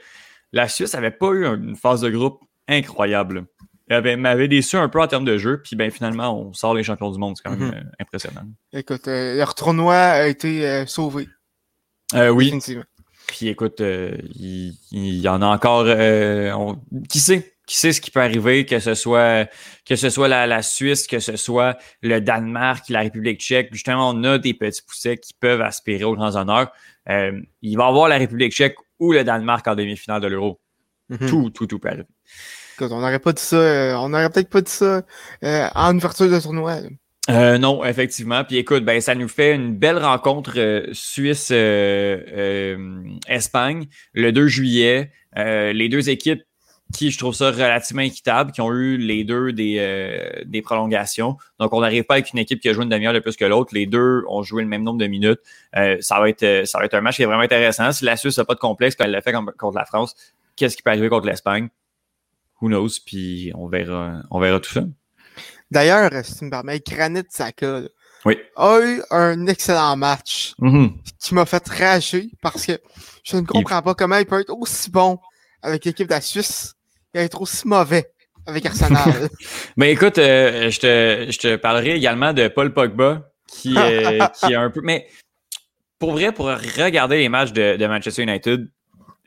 la 0.53 0.69
Suisse 0.69 0.95
n'avait 0.95 1.11
pas 1.11 1.31
eu 1.33 1.45
une 1.47 1.77
phase 1.77 2.01
de 2.01 2.11
groupe 2.11 2.41
incroyable. 2.69 3.47
Elle 3.89 4.17
m'avait 4.17 4.49
déçu 4.49 4.77
un 4.77 4.89
peu 4.89 5.01
en 5.01 5.07
termes 5.07 5.25
de 5.25 5.39
jeu, 5.39 5.63
puis 5.63 5.77
ben 5.77 5.91
finalement, 5.91 6.37
on 6.37 6.53
sort 6.53 6.75
les 6.75 6.83
champions 6.83 7.11
du 7.11 7.19
monde. 7.19 7.37
C'est 7.37 7.49
quand 7.49 7.57
même 7.57 7.69
mhm. 7.69 7.75
euh, 7.75 8.01
impressionnant. 8.01 8.43
Écoute, 8.73 9.07
euh, 9.07 9.37
leur 9.37 9.55
tournoi 9.55 9.95
a 9.95 10.27
été 10.27 10.67
euh, 10.67 10.87
sauvé. 10.87 11.29
oui. 12.15 12.53
Puis 13.29 13.49
écoute, 13.49 13.81
il, 13.81 14.75
y 14.93 15.29
en 15.29 15.43
a 15.43 15.47
encore. 15.47 15.87
qui 17.09 17.19
sait? 17.19 17.53
Qui 17.67 17.77
sait 17.77 17.93
ce 17.93 18.01
qui 18.01 18.13
peut 18.13 18.21
arriver, 18.21 18.65
que 18.65 18.79
ce 18.79 18.95
soit 18.95 19.51
que 19.85 19.97
ce 19.97 20.09
soit 20.09 20.29
la, 20.29 20.47
la, 20.47 20.63
Suisse, 20.63 21.09
que 21.09 21.19
ce 21.19 21.37
soit 21.37 21.77
le 22.01 22.21
Danemark, 22.21 22.89
la 22.89 23.01
République 23.01 23.41
tchèque. 23.41 23.71
Justement, 23.73 24.11
on 24.11 24.23
a 24.23 24.39
des 24.39 24.55
petits 24.55 24.83
poussets 24.83 25.19
qui 25.19 25.35
peuvent 25.35 25.63
aspirer 25.63 26.05
aux 26.05 26.15
grands 26.15 26.37
honneurs. 26.37 26.71
Euh, 27.09 27.41
il 27.63 27.77
va 27.77 27.85
y 27.85 27.89
avoir 27.89 28.09
la 28.09 28.19
République 28.19 28.53
tchèque 28.53 28.77
ou 28.99 29.13
le 29.13 29.25
Danemark 29.25 29.67
en 29.67 29.75
demi-finale 29.75 30.21
de 30.21 30.29
l'Euro. 30.29 30.61
Mhm. 31.09 31.29
Tout, 31.29 31.51
tout, 31.51 31.67
tout 31.67 31.79
peut 31.79 31.89
arriver. 31.89 32.05
Écoute, 32.77 32.93
on 32.93 33.01
n'aurait 33.01 33.21
pas 33.21 33.33
dit 33.33 33.43
ça, 33.43 33.57
euh, 33.57 33.95
on 33.95 34.11
n'aurait 34.11 34.29
peut-être 34.29 34.51
pas 34.51 34.61
dit 34.61 34.71
ça 34.71 35.01
euh, 35.45 35.69
en 35.75 35.97
ouverture 35.97 36.29
de 36.29 36.39
tournoi. 36.39 36.81
Euh, 37.31 37.57
non, 37.59 37.83
effectivement. 37.85 38.45
Puis 38.45 38.59
écoute, 38.59 38.85
ben 38.85 39.01
ça 39.01 39.15
nous 39.15 39.29
fait 39.29 39.55
une 39.55 39.75
belle 39.75 39.97
rencontre 39.99 40.53
euh, 40.57 40.87
Suisse-Espagne 40.93 43.87
le 44.13 44.31
2 44.31 44.47
juillet. 44.47 45.11
les 45.35 45.89
deux 45.89 46.11
équipes 46.11 46.43
qui, 46.97 47.11
je 47.11 47.19
trouve 47.19 47.35
ça 47.35 47.51
relativement 47.51 48.03
équitable, 48.03 48.53
qui 48.53 48.61
ont 48.61 48.73
eu 48.73 48.97
les 48.97 49.25
deux 49.25 49.53
des, 49.53 49.77
euh, 49.79 50.43
des 50.47 50.63
prolongations. 50.63 51.37
Donc, 51.61 51.73
on 51.73 51.81
n'arrive 51.81 52.05
pas 52.05 52.15
avec 52.15 52.33
une 52.33 52.39
équipe 52.39 52.61
qui 52.61 52.69
a 52.69 52.73
joué 52.73 52.85
une 52.85 52.91
demi-heure 52.91 53.13
de 53.13 53.19
plus 53.19 53.37
que 53.37 53.45
l'autre. 53.45 53.75
Les 53.75 53.87
deux 53.87 54.25
ont 54.29 54.43
joué 54.43 54.63
le 54.63 54.69
même 54.69 54.83
nombre 54.83 54.99
de 54.99 55.07
minutes. 55.07 55.41
Euh, 55.77 55.97
ça, 56.01 56.19
va 56.21 56.29
être, 56.29 56.43
euh, 56.43 56.65
ça 56.65 56.79
va 56.79 56.87
être 56.87 56.95
un 56.95 57.01
match 57.03 57.17
qui 57.17 57.23
est 57.23 57.27
vraiment 57.27 57.43
intéressant. 57.43 57.93
Si 57.93 58.05
la 58.05 58.17
Suisse 58.17 58.39
n'a 58.39 58.45
pas 58.45 58.55
de 58.55 58.61
complexe 58.61 58.97
quand 58.97 59.05
elle 59.05 59.11
l'a 59.11 59.21
fait 59.21 59.33
contre 59.33 59.77
la 59.77 59.85
France, 59.85 60.15
qu'est-ce 60.57 60.77
qui 60.77 60.83
peut 60.83 60.91
arriver 60.91 61.09
contre 61.09 61.27
l'Espagne? 61.27 61.69
Who 62.63 62.69
knows? 62.69 62.89
Puis 63.05 63.53
on 63.55 63.67
verra, 63.69 64.23
on 64.31 64.41
verra 64.41 64.59
tout 64.61 64.73
ça. 64.73 64.83
D'ailleurs, 65.71 66.11
si 66.25 66.39
tu 66.39 66.45
me 66.47 66.51
permets, 66.51 66.81
Granit 66.81 67.25
Saka, 67.29 67.83
oui. 68.25 68.39
a 68.57 68.79
eu 68.81 69.03
un 69.11 69.47
excellent 69.49 69.97
match 69.97 70.55
Mhm. 70.61 70.93
qui 71.21 71.35
m'a 71.35 71.45
fait 71.45 71.69
rager 71.69 72.31
parce 72.41 72.65
que 72.65 72.79
je 73.25 73.37
ne 73.37 73.43
comprends 73.43 73.83
pas 73.83 73.95
comment 73.95 74.17
il 74.17 74.25
peut 74.27 74.41
être 74.41 74.55
aussi 74.57 74.91
bon 74.91 75.19
avec 75.63 75.85
l'équipe 75.85 76.07
de 76.09 76.15
la 76.15 76.21
Suisse 76.21 76.76
et 77.17 77.25
être 77.25 77.41
aussi 77.41 77.67
mauvais 77.67 78.11
avec 78.47 78.67
Arsenal. 78.67 79.29
Ben 79.77 79.87
écoute, 79.91 80.19
euh, 80.19 80.71
je, 80.71 80.79
te, 80.81 81.31
je 81.33 81.39
te 81.39 81.57
parlerai 81.57 81.97
également 81.97 82.33
de 82.33 82.49
Paul 82.49 82.73
Pogba, 82.73 83.29
qui, 83.49 83.75
euh, 83.77 84.27
qui 84.39 84.53
est 84.53 84.57
un 84.57 84.71
peu. 84.71 84.81
Mais 84.83 85.07
pour 85.99 86.13
vrai, 86.13 86.33
pour 86.33 86.47
regarder 86.47 87.19
les 87.19 87.29
matchs 87.29 87.53
de, 87.53 87.77
de 87.77 87.87
Manchester 87.87 88.23
United, 88.23 88.69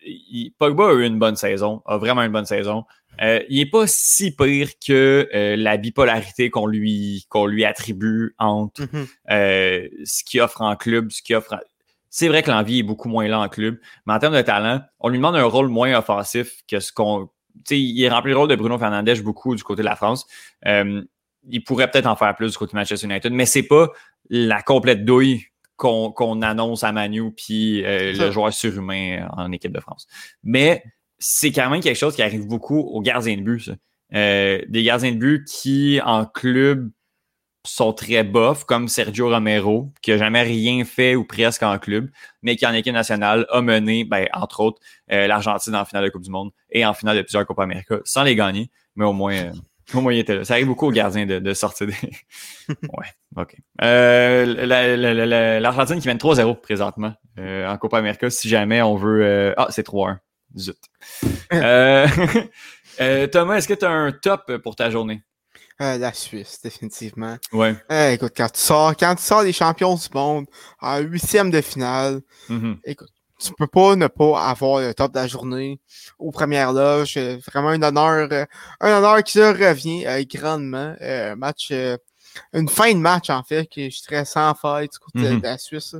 il- 0.05 0.53
Pogba 0.57 0.89
a 0.89 0.93
eu 0.93 1.05
une 1.05 1.19
bonne 1.19 1.35
saison, 1.35 1.81
a 1.85 1.97
vraiment 1.97 2.21
une 2.23 2.31
bonne 2.31 2.45
saison. 2.45 2.85
Euh, 3.21 3.41
il 3.49 3.59
est 3.59 3.69
pas 3.69 3.85
si 3.85 4.33
pire 4.33 4.69
que 4.85 5.27
la 5.57 5.75
bipolarité 5.77 6.49
qu'on 6.49 6.67
lui, 6.67 7.25
qu'on 7.29 7.45
lui 7.47 7.65
attribue 7.65 8.33
entre 8.39 8.83
Mhm. 8.83 9.07
ce 9.29 10.23
qu'il 10.23 10.39
offre 10.41 10.61
en 10.61 10.75
club, 10.77 11.11
ce 11.11 11.21
qu'il 11.21 11.35
offre. 11.35 11.53
en- 11.53 11.59
C'est 12.09 12.27
vrai 12.29 12.41
que 12.43 12.49
l'envie 12.49 12.79
est 12.79 12.83
beaucoup 12.83 13.09
moins 13.09 13.27
là 13.27 13.39
en 13.39 13.49
club, 13.49 13.77
mais 14.05 14.13
en 14.13 14.19
termes 14.19 14.35
de 14.35 14.41
talent, 14.41 14.81
on 14.99 15.09
lui 15.09 15.17
demande 15.17 15.35
un 15.35 15.43
rôle 15.43 15.67
moins 15.67 15.93
offensif 15.97 16.61
que 16.67 16.79
ce 16.79 16.91
qu'on. 16.93 17.29
Tu 17.65 17.75
sais, 17.75 17.79
il 17.79 18.07
remplit 18.09 18.31
le 18.31 18.37
rôle 18.37 18.49
de 18.49 18.55
Bruno 18.55 18.77
Fernandes 18.77 19.21
beaucoup 19.21 19.55
du 19.55 19.63
côté 19.63 19.81
de 19.81 19.85
la 19.85 19.95
France. 19.95 20.25
Euh, 20.65 21.01
il 21.49 21.63
pourrait 21.63 21.89
peut-être 21.89 22.07
en 22.07 22.15
faire 22.15 22.35
plus 22.35 22.51
du 22.51 22.57
côté 22.57 22.71
de 22.71 22.77
Manchester 22.77 23.07
United, 23.07 23.31
mais 23.31 23.45
c'est 23.45 23.63
pas 23.63 23.89
la 24.29 24.61
complète 24.61 25.05
douille 25.05 25.45
qu'on 25.77 26.11
qu'on 26.11 26.41
annonce 26.41 26.83
à 26.83 26.91
Manu 26.91 27.31
puis 27.31 27.85
euh, 27.85 28.13
le 28.13 28.31
joueur 28.31 28.53
surhumain 28.53 29.27
en 29.31 29.51
équipe 29.51 29.71
de 29.71 29.79
France. 29.79 30.07
Mais 30.43 30.83
c'est 31.17 31.51
quand 31.51 31.69
même 31.69 31.81
quelque 31.81 31.97
chose 31.97 32.15
qui 32.15 32.21
arrive 32.21 32.47
beaucoup 32.47 32.79
aux 32.79 33.01
gardiens 33.01 33.37
de 33.37 33.41
but. 33.41 33.59
ça. 33.61 33.73
Euh, 34.15 34.61
des 34.67 34.83
gardiens 34.83 35.11
de 35.11 35.17
but 35.17 35.45
qui, 35.45 35.99
en 36.03 36.25
club, 36.25 36.89
sont 37.73 37.93
très 37.93 38.23
bofs, 38.23 38.63
comme 38.65 38.87
Sergio 38.87 39.29
Romero, 39.29 39.91
qui 40.01 40.11
a 40.11 40.17
jamais 40.17 40.41
rien 40.43 40.83
fait 40.85 41.15
ou 41.15 41.23
presque 41.23 41.63
en 41.63 41.77
club, 41.79 42.09
mais 42.41 42.55
qui 42.55 42.65
en 42.65 42.73
équipe 42.73 42.93
nationale 42.93 43.45
a 43.51 43.61
mené, 43.61 44.03
ben, 44.03 44.27
entre 44.33 44.59
autres, 44.61 44.79
euh, 45.11 45.27
l'Argentine 45.27 45.75
en 45.75 45.85
finale 45.85 46.05
de 46.05 46.09
Coupe 46.09 46.23
du 46.23 46.29
Monde 46.29 46.51
et 46.71 46.85
en 46.85 46.93
finale 46.93 47.17
de 47.17 47.21
plusieurs 47.21 47.45
Coupes 47.45 47.59
América, 47.59 47.95
sans 48.05 48.23
les 48.23 48.35
gagner, 48.35 48.69
mais 48.95 49.05
au 49.05 49.13
moins, 49.13 49.33
euh, 49.35 49.51
au 49.93 50.01
moins 50.01 50.13
il 50.13 50.19
était 50.19 50.35
là. 50.35 50.43
Ça 50.45 50.53
arrive 50.53 50.67
beaucoup 50.67 50.87
aux 50.87 50.91
gardiens 50.91 51.25
de, 51.25 51.39
de 51.39 51.53
sortir 51.53 51.87
des. 51.87 51.93
ouais, 52.69 53.07
ok. 53.35 53.55
Euh, 53.81 54.45
la- 54.65 54.95
la- 54.95 55.13
la- 55.13 55.25
la- 55.25 55.59
L'Argentine 55.59 55.99
qui 55.99 56.07
mène 56.07 56.17
3-0 56.17 56.55
présentement 56.61 57.13
en 57.37 57.77
Coupe 57.77 57.93
América, 57.93 58.29
si 58.29 58.49
jamais 58.49 58.81
on 58.81 58.95
veut. 58.95 59.53
Ah, 59.57 59.67
c'est 59.69 59.85
3-1. 59.87 60.17
Zut. 60.57 60.77
Thomas, 63.31 63.55
est-ce 63.57 63.67
que 63.67 63.73
tu 63.73 63.85
as 63.85 63.89
un 63.91 64.11
top 64.11 64.57
pour 64.57 64.75
ta 64.75 64.89
journée? 64.89 65.21
Euh, 65.81 65.97
la 65.97 66.11
Suisse, 66.13 66.59
définitivement. 66.61 67.37
Ouais. 67.53 67.75
Euh, 67.91 68.11
écoute, 68.11 68.33
quand 68.35 68.49
tu 68.51 68.59
sors, 68.59 68.95
quand 68.97 69.15
tu 69.15 69.23
sors 69.23 69.43
des 69.43 69.53
champions 69.53 69.95
du 69.95 70.07
monde 70.13 70.45
en 70.81 70.97
huitième 70.99 71.51
de 71.51 71.61
finale, 71.61 72.21
Mhm. 72.49 72.79
écoute, 72.83 73.09
tu 73.39 73.53
peux 73.53 73.67
pas 73.67 73.95
ne 73.95 74.07
pas 74.07 74.43
avoir 74.49 74.81
le 74.81 74.93
top 74.93 75.13
de 75.13 75.19
la 75.19 75.27
journée 75.27 75.79
aux 76.17 76.31
premières 76.31 76.73
loges. 76.73 77.15
Euh, 77.15 77.37
Vraiment 77.47 77.69
un 77.69 77.81
honneur, 77.81 78.27
euh, 78.31 78.45
un 78.81 78.97
honneur 78.97 79.23
qui 79.23 79.37
leur 79.37 79.55
revient 79.57 80.05
euh, 80.05 80.21
grandement. 80.29 80.95
Euh, 80.99 81.37
match, 81.37 81.69
euh, 81.71 81.95
une 82.53 82.67
fin 82.67 82.91
de 82.93 82.99
match 82.99 83.29
en 83.29 83.41
fait, 83.43 83.65
que 83.73 83.89
je 83.89 83.97
serais 83.97 84.25
sans 84.25 84.53
faille 84.55 84.89
du 84.89 84.99
côté 84.99 85.29
de- 85.29 85.33
Mhm. 85.35 85.39
de 85.39 85.43
la 85.45 85.57
Suisse. 85.57 85.95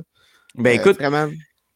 Ben 0.56 0.78
écoute, 0.78 0.96
vraiment. 0.98 1.30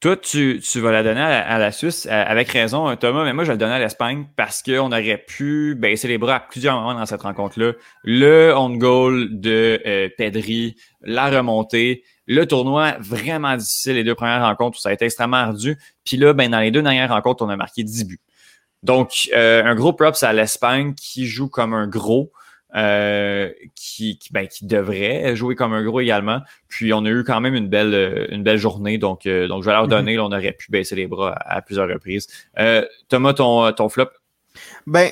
Toi, 0.05 0.19
tu, 0.19 0.61
vas 0.81 0.93
la 0.93 1.03
donner 1.03 1.23
à 1.23 1.59
la, 1.59 1.73
Suisse 1.73 2.05
euh, 2.05 2.25
avec 2.27 2.51
raison, 2.51 2.87
hein, 2.89 2.97
Thomas, 2.97 3.25
mais 3.25 3.33
moi, 3.33 3.45
je 3.45 3.49
vais 3.49 3.55
le 3.55 3.59
donner 3.59 3.73
à 3.73 3.79
l'Espagne 3.79 4.27
parce 4.37 4.63
qu'on 4.63 4.93
aurait 4.93 5.25
pu 5.27 5.75
baisser 5.77 6.09
les 6.09 6.19
bras 6.19 6.35
à 6.35 6.41
plusieurs 6.41 6.79
moments 6.79 6.93
dans 6.93 7.07
cette 7.07 7.23
rencontre-là. 7.23 7.73
Le 8.03 8.53
on 8.55 8.69
goal 8.69 9.41
de 9.41 9.81
euh, 9.87 10.11
Pedri, 10.19 10.77
la 11.01 11.31
remontée, 11.31 12.05
le 12.27 12.45
tournoi 12.45 12.97
vraiment 13.01 13.57
difficile, 13.57 13.95
les 13.95 14.05
deux 14.05 14.15
premières 14.15 14.43
rencontres 14.43 14.77
où 14.77 14.81
ça 14.83 14.91
a 14.91 14.93
été 14.93 15.07
extrêmement 15.07 15.39
ardu. 15.39 15.79
Puis 16.05 16.19
là, 16.19 16.35
ben, 16.35 16.51
dans 16.51 16.61
les 16.61 16.71
deux 16.71 16.83
dernières 16.83 17.09
rencontres, 17.09 17.43
on 17.43 17.49
a 17.49 17.57
marqué 17.57 17.83
10 17.83 18.05
buts. 18.05 18.21
Donc, 18.83 19.31
euh, 19.35 19.65
un 19.65 19.75
gros 19.75 19.95
props 19.95 20.23
à 20.23 20.35
l'Espagne 20.35 20.93
qui 20.93 21.27
joue 21.27 21.49
comme 21.49 21.73
un 21.73 21.87
gros. 21.87 22.31
Euh, 22.77 23.53
qui, 23.75 24.19
qui, 24.19 24.33
ben, 24.33 24.47
qui 24.49 24.67
devrait 24.67 25.37
jouer 25.37 25.55
comme 25.55 25.73
un 25.73 25.83
gros 25.85 26.01
également. 26.01 26.41
Puis 26.69 26.93
on 26.93 27.05
a 27.05 27.09
eu 27.11 27.25
quand 27.25 27.41
même 27.41 27.55
une 27.55 27.69
belle, 27.69 27.95
euh, 27.95 28.27
une 28.31 28.43
belle 28.43 28.59
journée. 28.59 28.99
Donc, 28.99 29.27
euh, 29.27 29.47
donc 29.49 29.63
je 29.63 29.67
vais 29.69 29.73
leur 29.75 29.89
donner. 29.89 30.17
là, 30.17 30.25
on 30.25 30.33
aurait 30.33 30.53
pu 30.53 30.71
baisser 30.71 30.97
les 30.97 31.07
bras 31.07 31.33
à, 31.33 31.57
à 31.57 31.63
plusieurs 31.63 31.89
reprises. 31.89 32.27
Euh, 32.59 32.85
Thomas, 33.09 33.33
ton, 33.35 33.73
ton 33.73 33.89
flop? 33.89 34.09
Ben, 34.87 35.11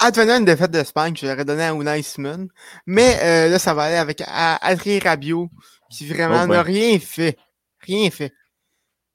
advenant 0.00 0.38
une 0.38 0.44
défaite 0.44 0.70
d'Espagne, 0.70 1.14
je 1.16 1.26
l'aurais 1.26 1.44
donné 1.44 1.64
à 1.64 1.72
Unai 1.72 2.02
Simon. 2.02 2.48
Mais 2.86 3.18
euh, 3.22 3.48
là, 3.48 3.58
ça 3.58 3.74
va 3.74 3.84
aller 3.84 3.96
avec 3.96 4.22
A- 4.26 4.56
Adrien 4.64 4.98
Rabiot, 5.02 5.50
qui 5.90 6.06
vraiment 6.08 6.42
Oh, 6.44 6.46
ben. 6.48 6.54
n'a 6.54 6.62
rien 6.62 6.98
fait. 6.98 7.36
Rien 7.80 8.10
fait. 8.10 8.32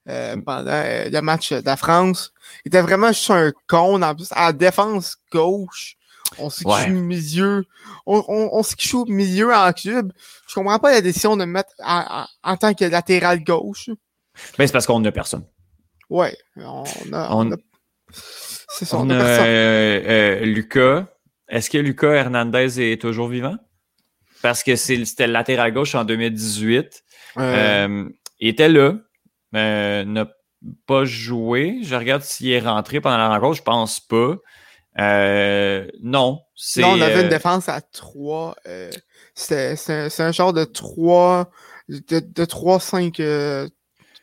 euh, 0.10 0.38
pendant 0.46 0.72
euh, 0.72 1.10
le 1.10 1.20
match 1.22 1.52
de 1.52 1.66
la 1.66 1.76
France. 1.76 2.32
Il 2.64 2.70
était 2.70 2.82
vraiment 2.82 3.10
juste 3.10 3.30
un 3.30 3.52
con. 3.68 4.02
En 4.02 4.16
plus, 4.16 4.32
à 4.32 4.46
la 4.46 4.54
défense 4.54 5.18
gauche, 5.34 5.97
on 6.40 6.50
sait 6.50 6.64
qu'il 6.64 6.74
Ouais. 6.74 6.88
joue 6.88 7.02
milieu. 7.04 7.66
On, 8.06 8.24
on, 8.28 8.50
on 8.54 8.64
milieu 9.06 9.54
en 9.54 9.72
club. 9.74 10.12
Je 10.48 10.54
comprends 10.54 10.80
pas 10.80 10.92
la 10.92 11.02
décision 11.02 11.36
de 11.38 11.46
me 11.46 11.52
mettre 11.52 11.72
en, 11.84 12.26
tant 12.58 12.74
que 12.74 12.86
latéral 12.86 13.44
gauche. 13.44 13.90
Ben, 14.58 14.68
c'est 14.68 14.72
parce 14.74 14.86
qu'on 14.86 15.00
n'a 15.00 15.12
personne. 15.12 15.46
Ouais, 16.10 16.38
on 16.58 16.84
a. 17.14 17.30
On- 17.34 17.48
on 17.48 17.52
a- 17.54 17.58
C'est 18.12 18.86
ça, 18.86 18.98
On 18.98 19.10
a 19.10 19.18
personne. 19.18 19.46
euh, 19.48 20.02
euh, 20.06 20.40
Lucas. 20.46 21.08
Est-ce 21.50 21.70
que 21.70 21.78
Lucas 21.78 22.14
Hernandez 22.14 22.80
est 22.92 23.02
toujours 23.02 23.28
vivant? 23.30 23.56
Parce 24.42 24.64
que 24.64 24.76
c'était 24.76 25.28
le 25.28 25.34
latéral 25.34 25.74
gauche 25.74 25.96
en 25.96 26.04
2018. 26.06 27.04
Euh, 27.38 28.08
il 28.40 28.48
était 28.50 28.70
là. 28.70 28.94
N'a 29.54 30.28
pas 30.86 31.06
joué. 31.06 31.80
Je 31.84 31.96
regarde 31.96 32.22
s'il 32.22 32.50
est 32.52 32.60
rentré 32.60 33.02
pendant 33.02 33.18
la 33.18 33.30
rencontre. 33.30 33.58
Je 33.58 33.64
pense 33.64 34.00
pas. 34.00 34.36
Euh, 35.00 35.88
non. 36.02 36.42
c'est, 36.56 36.82
Non, 36.82 36.90
on 36.94 37.02
avait 37.02 37.22
une 37.22 37.28
euh, 37.28 37.30
défense 37.30 37.70
à 37.70 37.82
3. 37.82 38.56
Euh, 38.68 38.90
C'était 39.36 39.76
c'est 39.76 40.20
un, 40.24 40.32
genre 40.32 40.54
de 40.54 40.64
3. 40.64 41.50
De, 41.90 42.20
de 42.20 42.46
3-5. 42.46 43.22
euh, 43.22 43.68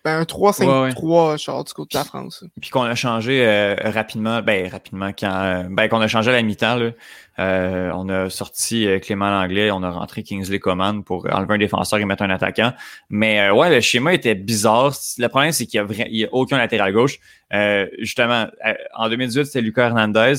ben, 0.05 0.19
un 0.21 0.25
3-5-3, 0.25 1.43
genre 1.43 1.65
du 1.65 1.73
côté 1.73 1.97
de 1.97 2.01
la 2.01 2.05
France. 2.05 2.45
Puis 2.61 2.69
qu'on 2.69 2.83
a 2.83 2.95
changé 2.95 3.43
euh, 3.47 3.75
rapidement, 3.85 4.43
ben 4.43 4.69
rapidement 4.69 5.13
quand 5.19 5.33
euh, 5.33 5.63
ben 5.71 5.89
qu'on 5.89 6.03
a 6.03 6.09
changé 6.09 6.29
à 6.31 6.35
la 6.35 6.43
mi-temps 6.43 6.77
là. 6.77 6.91
Euh, 7.39 7.91
on 7.95 8.11
a 8.11 8.29
sorti 8.29 8.87
euh, 8.87 8.99
Clément 8.99 9.31
Langlais, 9.31 9.71
on 9.71 9.83
a 9.83 9.89
rentré 9.91 10.23
Kingsley 10.23 10.59
Coman 10.59 11.03
pour 11.05 11.27
enlever 11.33 11.55
un 11.55 11.59
défenseur 11.59 11.99
et 12.01 12.05
mettre 12.05 12.23
un 12.23 12.29
attaquant. 12.29 12.75
Mais 13.09 13.49
ouais, 13.49 13.71
le 13.71 13.81
schéma 13.81 14.13
était 14.13 14.35
bizarre. 14.35 14.93
Le 15.17 15.29
problème 15.29 15.53
c'est 15.53 15.65
qu'il 15.65 15.79
y 15.79 15.81
a, 15.81 15.87
vra- 15.87 16.07
il 16.11 16.19
y 16.19 16.25
a 16.27 16.29
aucun 16.33 16.59
latéral 16.59 16.93
gauche. 16.93 17.19
Euh, 17.55 17.87
justement, 17.99 18.47
en 18.95 19.09
2018 19.09 19.47
c'était 19.47 19.63
Lucas 19.63 19.87
Hernandez 19.89 20.35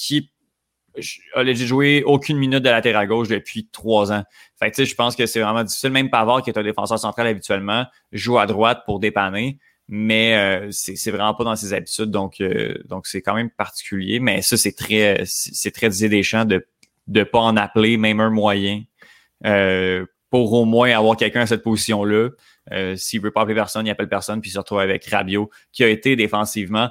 qui 0.00 0.30
a 1.34 1.42
legit 1.42 1.66
joué 1.66 2.02
aucune 2.04 2.38
minute 2.38 2.62
de 2.62 2.70
latéral 2.70 3.06
gauche 3.06 3.28
depuis 3.28 3.68
trois 3.68 4.12
ans. 4.12 4.24
Fait 4.58 4.70
que 4.70 4.84
je 4.84 4.94
pense 4.94 5.14
que 5.14 5.26
c'est 5.26 5.40
vraiment 5.40 5.62
difficile. 5.62 5.90
Même 5.90 6.10
Pavard, 6.10 6.42
qui 6.42 6.50
est 6.50 6.58
un 6.58 6.62
défenseur 6.62 6.98
central 6.98 7.26
habituellement, 7.26 7.86
joue 8.10 8.38
à 8.38 8.46
droite 8.46 8.82
pour 8.86 8.98
dépanner 8.98 9.58
mais 9.92 10.36
euh, 10.36 10.68
c'est 10.70 11.10
vraiment 11.10 11.34
pas 11.34 11.42
dans 11.42 11.56
ses 11.56 11.72
habitudes, 11.72 12.12
donc 12.12 12.40
euh, 12.40 12.76
donc 12.84 13.08
c'est 13.08 13.22
quand 13.22 13.34
même 13.34 13.50
particulier. 13.50 14.20
Mais 14.20 14.40
ça, 14.40 14.56
c'est 14.56 14.70
très 14.70 15.22
c'est 15.24 15.52
c'est 15.52 15.72
très 15.72 15.88
Didier 15.88 16.08
Deschamps 16.08 16.44
de 16.44 16.64
de 17.08 17.24
pas 17.24 17.40
en 17.40 17.56
appeler 17.56 17.96
même 17.96 18.20
un 18.20 18.30
moyen 18.30 18.84
euh, 19.44 20.06
pour 20.30 20.52
au 20.52 20.64
moins 20.64 20.96
avoir 20.96 21.16
quelqu'un 21.16 21.40
à 21.40 21.46
cette 21.48 21.64
position-là. 21.64 22.28
Euh, 22.70 22.94
S'il 22.94 23.20
veut 23.20 23.32
pas 23.32 23.40
appeler 23.40 23.56
personne, 23.56 23.84
il 23.84 23.90
appelle 23.90 24.08
personne, 24.08 24.40
puis 24.40 24.50
il 24.50 24.52
se 24.52 24.58
retrouve 24.60 24.78
avec 24.78 25.04
Rabiot, 25.06 25.50
qui 25.72 25.82
a 25.82 25.88
été 25.88 26.14
défensivement 26.14 26.90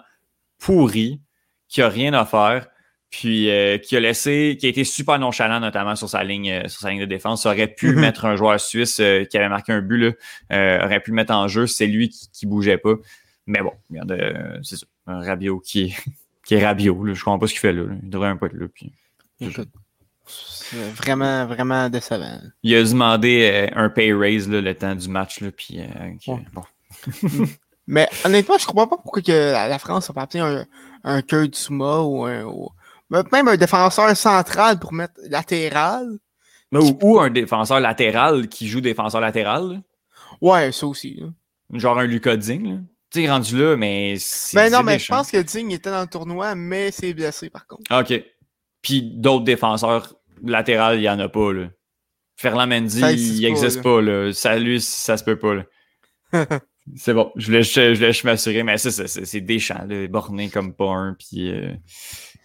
pourri, 0.58 1.22
qui 1.70 1.82
a 1.82 1.88
rien 1.88 2.14
à 2.14 2.26
faire, 2.26 2.68
puis 3.10 3.50
euh, 3.50 3.78
qui 3.80 3.96
a 3.98 4.00
laissé, 4.00 4.56
qui 4.60 4.66
a 4.68 4.70
été 4.70 4.84
super 4.84 5.18
nonchalant 5.20 5.60
notamment 5.60 5.96
sur 5.96 6.08
sa 6.10 6.24
ligne, 6.24 6.52
euh, 6.52 6.68
sur 6.68 6.82
sa 6.82 6.92
ligne 6.92 7.00
de 7.02 7.06
défense. 7.06 7.44
Ça 7.44 7.50
aurait 7.50 7.68
pu 7.68 7.88
Mhm. 7.94 8.00
mettre 8.00 8.26
un 8.26 8.36
joueur 8.36 8.60
suisse 8.60 9.00
euh, 9.00 9.26
qui 9.26 9.38
avait 9.38 9.50
marqué 9.50 9.72
un 9.72 9.82
but 9.82 10.16
là, 10.52 10.86
aurait 10.86 11.00
pu 11.00 11.10
le 11.12 11.16
mettre 11.16 11.34
en 11.34 11.48
jeu. 11.48 11.66
C'est 11.68 11.88
lui 11.88 12.10
qui, 12.10 12.30
qui 12.32 12.46
bougeait 12.46 12.78
pas. 12.78 12.94
Mais 13.48 13.62
bon, 13.62 13.74
regarde, 13.90 14.60
c'est 14.64 14.76
ça, 14.78 14.86
un 15.08 15.24
Rabiot 15.24 15.60
qui, 15.60 15.96
qui 16.46 16.54
est 16.56 16.64
Rabiot. 16.66 17.04
Là. 17.04 17.14
Je 17.16 17.24
comprends 17.24 17.40
pas 17.40 17.48
ce 17.48 17.54
qu'il 17.54 17.62
fait 17.62 17.74
là. 17.74 17.84
Il 18.04 18.10
devrait 18.10 18.28
un 18.30 18.38
peu 18.38 18.46
être 18.46 18.54
là. 18.54 18.68
Puis... 18.74 18.94
Écoute, 19.42 19.70
vraiment, 20.96 21.46
vraiment 21.48 21.90
décevant. 21.90 22.40
Il 22.62 22.76
a 22.76 22.84
demandé 22.84 23.70
un 23.76 23.90
pay 23.90 24.14
raise 24.14 24.48
là, 24.50 24.62
le 24.62 24.76
temps 24.76 24.94
du 24.96 25.08
match. 25.10 25.42
Là, 25.42 25.50
puis, 25.52 25.80
Ouais. 26.28 26.46
bon. 26.54 26.64
Mais 27.88 28.08
honnêtement, 28.24 28.58
je 28.60 28.68
comprends 28.68 28.86
pas 28.88 28.98
pourquoi 28.98 29.22
que 29.24 29.32
la, 29.52 29.80
France 29.80 30.12
a 30.12 30.14
pas 30.14 30.22
appelé 30.22 30.42
un, 30.42 30.66
un 31.04 31.22
Kurt 31.24 31.56
Zuma 31.56 32.02
ou 32.02 32.24
un. 32.26 32.44
ou- 32.44 32.70
même 33.10 33.48
un 33.48 33.58
défenseur 33.58 34.16
central 34.16 34.80
pour 34.80 34.94
mettre 34.94 35.14
latéral. 35.30 36.08
Mais 36.72 36.80
Ou, 36.80 36.98
ou 37.02 37.20
un 37.20 37.30
défenseur 37.30 37.80
latéral 37.80 38.48
qui 38.48 38.68
joue 38.68 38.82
défenseur 38.82 39.22
latéral. 39.22 39.70
là. 39.72 39.78
Ouais, 40.42 40.72
ça 40.72 40.86
aussi. 40.88 41.16
là. 41.20 41.28
Genre 41.74 41.98
un 42.00 42.06
Lucas 42.06 42.36
Digne. 42.38 42.84
Tu 43.12 43.22
sais, 43.24 43.30
rendu 43.30 43.58
là, 43.58 43.76
mais. 43.76 44.16
c'est- 44.20 44.56
Ben 44.56 44.72
non, 44.72 44.84
mais 44.84 45.00
je 45.00 45.08
pense 45.08 45.32
que 45.32 45.38
Digne 45.42 45.72
était 45.72 45.90
dans 45.90 46.02
le 46.02 46.08
tournoi, 46.08 46.54
mais 46.54 46.92
c'est 46.92 47.14
blessé 47.14 47.50
par 47.50 47.66
contre. 47.66 47.84
OK. 48.00 48.24
Puis 48.84 49.02
d'autres 49.02 49.44
défenseurs 49.46 50.14
latérales, 50.44 50.98
il 50.98 51.02
n'y 51.02 51.10
en 51.10 51.20
a 51.20 51.28
pas. 51.28 51.52
Là. 51.52 51.70
Ferland 52.38 52.68
Mendy, 52.70 53.00
il 53.00 53.04
existe 53.04 53.42
pas, 53.42 53.48
n'existe 53.48 53.76
là. 53.78 53.84
pas. 53.84 54.02
Là. 54.02 54.34
Ça, 54.34 54.58
lui, 54.60 54.80
ça 54.80 55.18
se 55.18 55.24
peut 55.24 55.40
pas. 55.40 55.56
là. 55.56 55.64
c'est 56.96 57.14
bon. 57.16 57.32
Je 57.36 57.48
voulais, 57.48 57.64
je, 57.64 57.94
je 57.94 57.98
voulais 58.00 58.14
m'assurer, 58.24 58.62
mais 58.64 58.78
ça, 58.78 58.92
c'est- 59.08 59.42
Deschamps, 59.42 59.86
là, 59.88 60.08
borné 60.08 60.50
comme 60.50 60.74
pas 60.76 60.92
un. 60.92 61.16
Puis, 61.16 61.52
euh, 61.52 61.74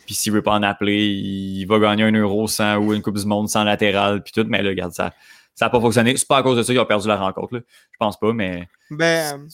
puis 0.06 0.14
s'il 0.14 0.32
veut 0.32 0.42
pas 0.42 0.52
en 0.52 0.62
appeler, 0.62 1.04
il 1.06 1.64
va 1.66 1.78
gagner 1.78 2.04
un 2.04 2.12
euro 2.12 2.46
sans 2.46 2.76
ou 2.76 2.92
une 2.92 3.02
Coupe 3.02 3.18
du 3.18 3.26
Monde 3.26 3.48
sans 3.48 3.64
latéral. 3.64 4.22
Puis 4.22 4.32
tout, 4.32 4.46
mais 4.48 4.62
là, 4.62 4.70
regarde, 4.70 4.92
ça 4.92 5.12
ça 5.54 5.66
n'a 5.66 5.70
pas 5.70 5.80
fonctionné. 5.80 6.16
C'est 6.16 6.28
pas 6.28 6.38
à 6.38 6.42
cause 6.42 6.56
de 6.56 6.62
ça 6.62 6.72
qu'ils 6.72 6.80
ont 6.80 6.86
perdu 6.86 7.08
la 7.08 7.16
rencontre. 7.16 7.54
Là. 7.54 7.60
Je 7.92 7.96
pense 7.98 8.18
pas, 8.18 8.32
mais 8.32 8.68
Ben, 8.90 9.48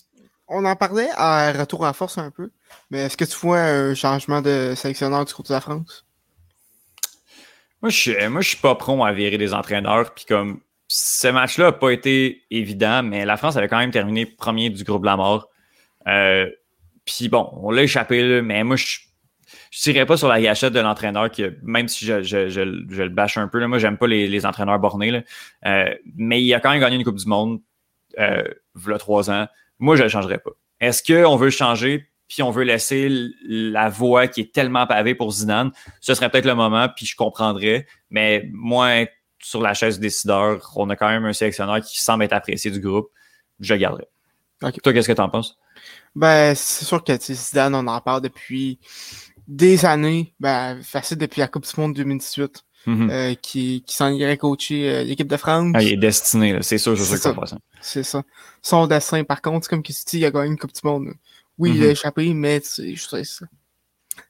on 0.49 0.65
en 0.65 0.77
parlait 0.77 1.09
à 1.15 1.53
retour 1.53 1.85
à 1.85 1.93
force 1.93 2.19
un 2.19 2.31
peu. 2.31 2.51
Mais 2.91 3.01
est-ce 3.01 3.17
que 3.17 3.25
tu 3.25 3.37
vois 3.37 3.61
un 3.61 3.95
changement 3.95 4.41
de 4.41 4.75
sélectionneur 4.77 5.25
du 5.25 5.35
côté 5.35 5.49
de 5.49 5.55
la 5.55 5.61
France? 5.61 6.07
Moi, 7.83 7.91
je 7.91 7.97
suis, 7.97 8.29
moi, 8.29 8.41
je 8.41 8.49
suis 8.49 8.59
pas 8.59 8.75
prompt 8.75 9.05
à 9.05 9.13
virer 9.13 9.39
des 9.39 9.55
entraîneurs. 9.55 10.15
Puis 10.15 10.25
comme 10.25 10.61
ce 10.89 11.29
match-là 11.29 11.67
n'a 11.67 11.73
pas 11.73 11.91
été 11.91 12.43
évident, 12.51 13.03
mais 13.03 13.25
la 13.25 13.37
France 13.37 13.57
avait 13.57 13.69
quand 13.69 13.79
même 13.79 13.91
terminé 13.91 14.27
premier 14.27 14.71
du 14.71 14.85
groupe 14.85 15.03
de 15.03 15.07
la 15.07 15.17
mort. 15.17 15.49
Euh, 16.07 16.49
puis 17.05 17.29
bon, 17.29 17.51
on 17.63 17.71
l'a 17.71 17.83
échappé, 17.83 18.23
là, 18.23 18.43
mais 18.43 18.65
moi, 18.65 18.77
je 18.77 18.99
je 19.71 19.81
tirerais 19.81 20.07
pas 20.07 20.17
sur 20.17 20.29
la 20.29 20.41
gâchette 20.41 20.73
de 20.73 20.81
l'entraîneur, 20.81 21.31
qui, 21.31 21.45
même 21.63 21.89
si 21.89 22.05
je, 22.05 22.23
je, 22.23 22.49
je, 22.49 22.85
je 22.89 23.03
le 23.03 23.09
bâche 23.09 23.39
un 23.39 23.49
peu. 23.49 23.59
Là, 23.59 23.69
moi, 23.69 23.79
j'aime 23.79 23.97
pas 23.97 24.09
les, 24.09 24.27
les 24.27 24.45
entraîneurs 24.45 24.79
bornés. 24.79 25.11
Là. 25.11 25.23
Euh, 25.67 25.95
mais 26.17 26.43
il 26.43 26.53
a 26.55 26.61
quand 26.61 26.71
même 26.71 26.81
gagné 26.81 26.97
une 26.97 27.05
Coupe 27.05 27.17
du 27.19 27.27
Monde 27.27 27.61
euh, 28.19 28.43
il 28.75 28.99
trois 28.99 29.31
ans. 29.31 29.47
Moi, 29.79 29.97
je 29.97 30.03
le 30.03 30.09
changerais 30.09 30.39
pas. 30.39 30.51
Est-ce 30.81 31.03
qu'on 31.03 31.37
veut 31.37 31.51
changer, 31.51 32.09
puis 32.29 32.43
on 32.43 32.51
veut 32.51 32.65
laisser 32.65 33.09
la 33.47 33.89
voie 33.89 34.27
qui 34.27 34.41
est 34.41 34.53
tellement 34.53 34.87
pavée 34.87 35.15
pour 35.15 35.31
Zidane? 35.31 35.71
Ce 36.01 36.15
serait 36.15 36.31
peut-être 36.31 36.47
le 36.47 36.55
moment, 36.55 36.89
puis 36.89 37.07
je 37.07 37.15
comprendrais. 37.15 37.87
Mais 38.11 38.49
moi, 38.53 39.07
sur 39.39 39.63
la 39.63 39.75
chaise 39.75 40.01
décideur, 40.01 40.73
on 40.77 40.91
a 40.91 40.97
quand 40.97 41.09
même 41.09 41.25
un 41.25 41.33
sélectionneur 41.33 41.81
qui 41.81 42.03
semble 42.03 42.25
être 42.25 42.33
apprécié 42.33 42.71
du 42.71 42.81
groupe. 42.81 43.11
Je 43.61 43.75
le 43.75 43.81
garderais. 43.81 44.09
Ok. 44.63 44.83
Toi, 44.83 44.93
qu'est-ce 44.93 45.09
que 45.09 45.13
tu 45.13 45.21
en 45.21 45.29
penses? 45.29 45.59
Ben, 46.15 46.55
c'est 46.55 46.85
sûr 46.85 47.05
que 47.05 47.17
Zidane, 47.17 47.75
on 47.75 47.87
en 47.87 48.01
parle 48.01 48.21
depuis 48.21 48.79
des 49.51 49.85
années. 49.85 50.33
Ben, 50.41 50.81
facile 50.83 51.19
depuis 51.19 51.41
la 51.41 51.49
Coupe 51.49 51.67
du 51.67 51.79
Monde 51.81 51.95
2018, 51.95 52.63
Mhm. 52.87 53.11
euh, 53.11 53.35
qui, 53.35 53.83
qui 53.87 53.95
s'en 53.95 54.11
irait 54.11 54.39
coacher 54.39 54.89
euh, 54.89 55.05
l'équipe 55.05 55.27
de 55.29 55.37
France. 55.37 55.73
Ah, 55.75 55.83
il 55.83 55.93
est 55.93 55.97
destiné, 55.99 56.57
c'est 56.63 56.79
sûr, 56.79 56.97
je 56.97 57.03
C'est 57.05 57.19
sais 57.19 57.35
que 57.35 57.47
ça. 57.47 57.59
C'est 57.83 58.03
ça. 58.03 58.23
Son 58.63 58.87
dessin, 58.87 59.23
par 59.25 59.43
contre, 59.43 59.69
comme 59.69 59.83
que 59.83 59.93
tu 59.93 60.01
dis, 60.07 60.19
il 60.19 60.25
a 60.25 60.31
gagné 60.31 60.47
une 60.49 60.57
Coupe 60.59 60.73
du 60.73 60.81
Monde. 60.85 61.07
là. 61.09 61.13
Oui, 61.59 61.73
il 61.75 61.81
Mhm. 61.83 61.89
a 61.89 61.91
échappé, 61.91 62.33
mais 62.33 62.61
tu 62.61 62.69
sais, 62.69 62.95
je 62.97 63.07
sais 63.07 63.25
ça. 63.25 63.45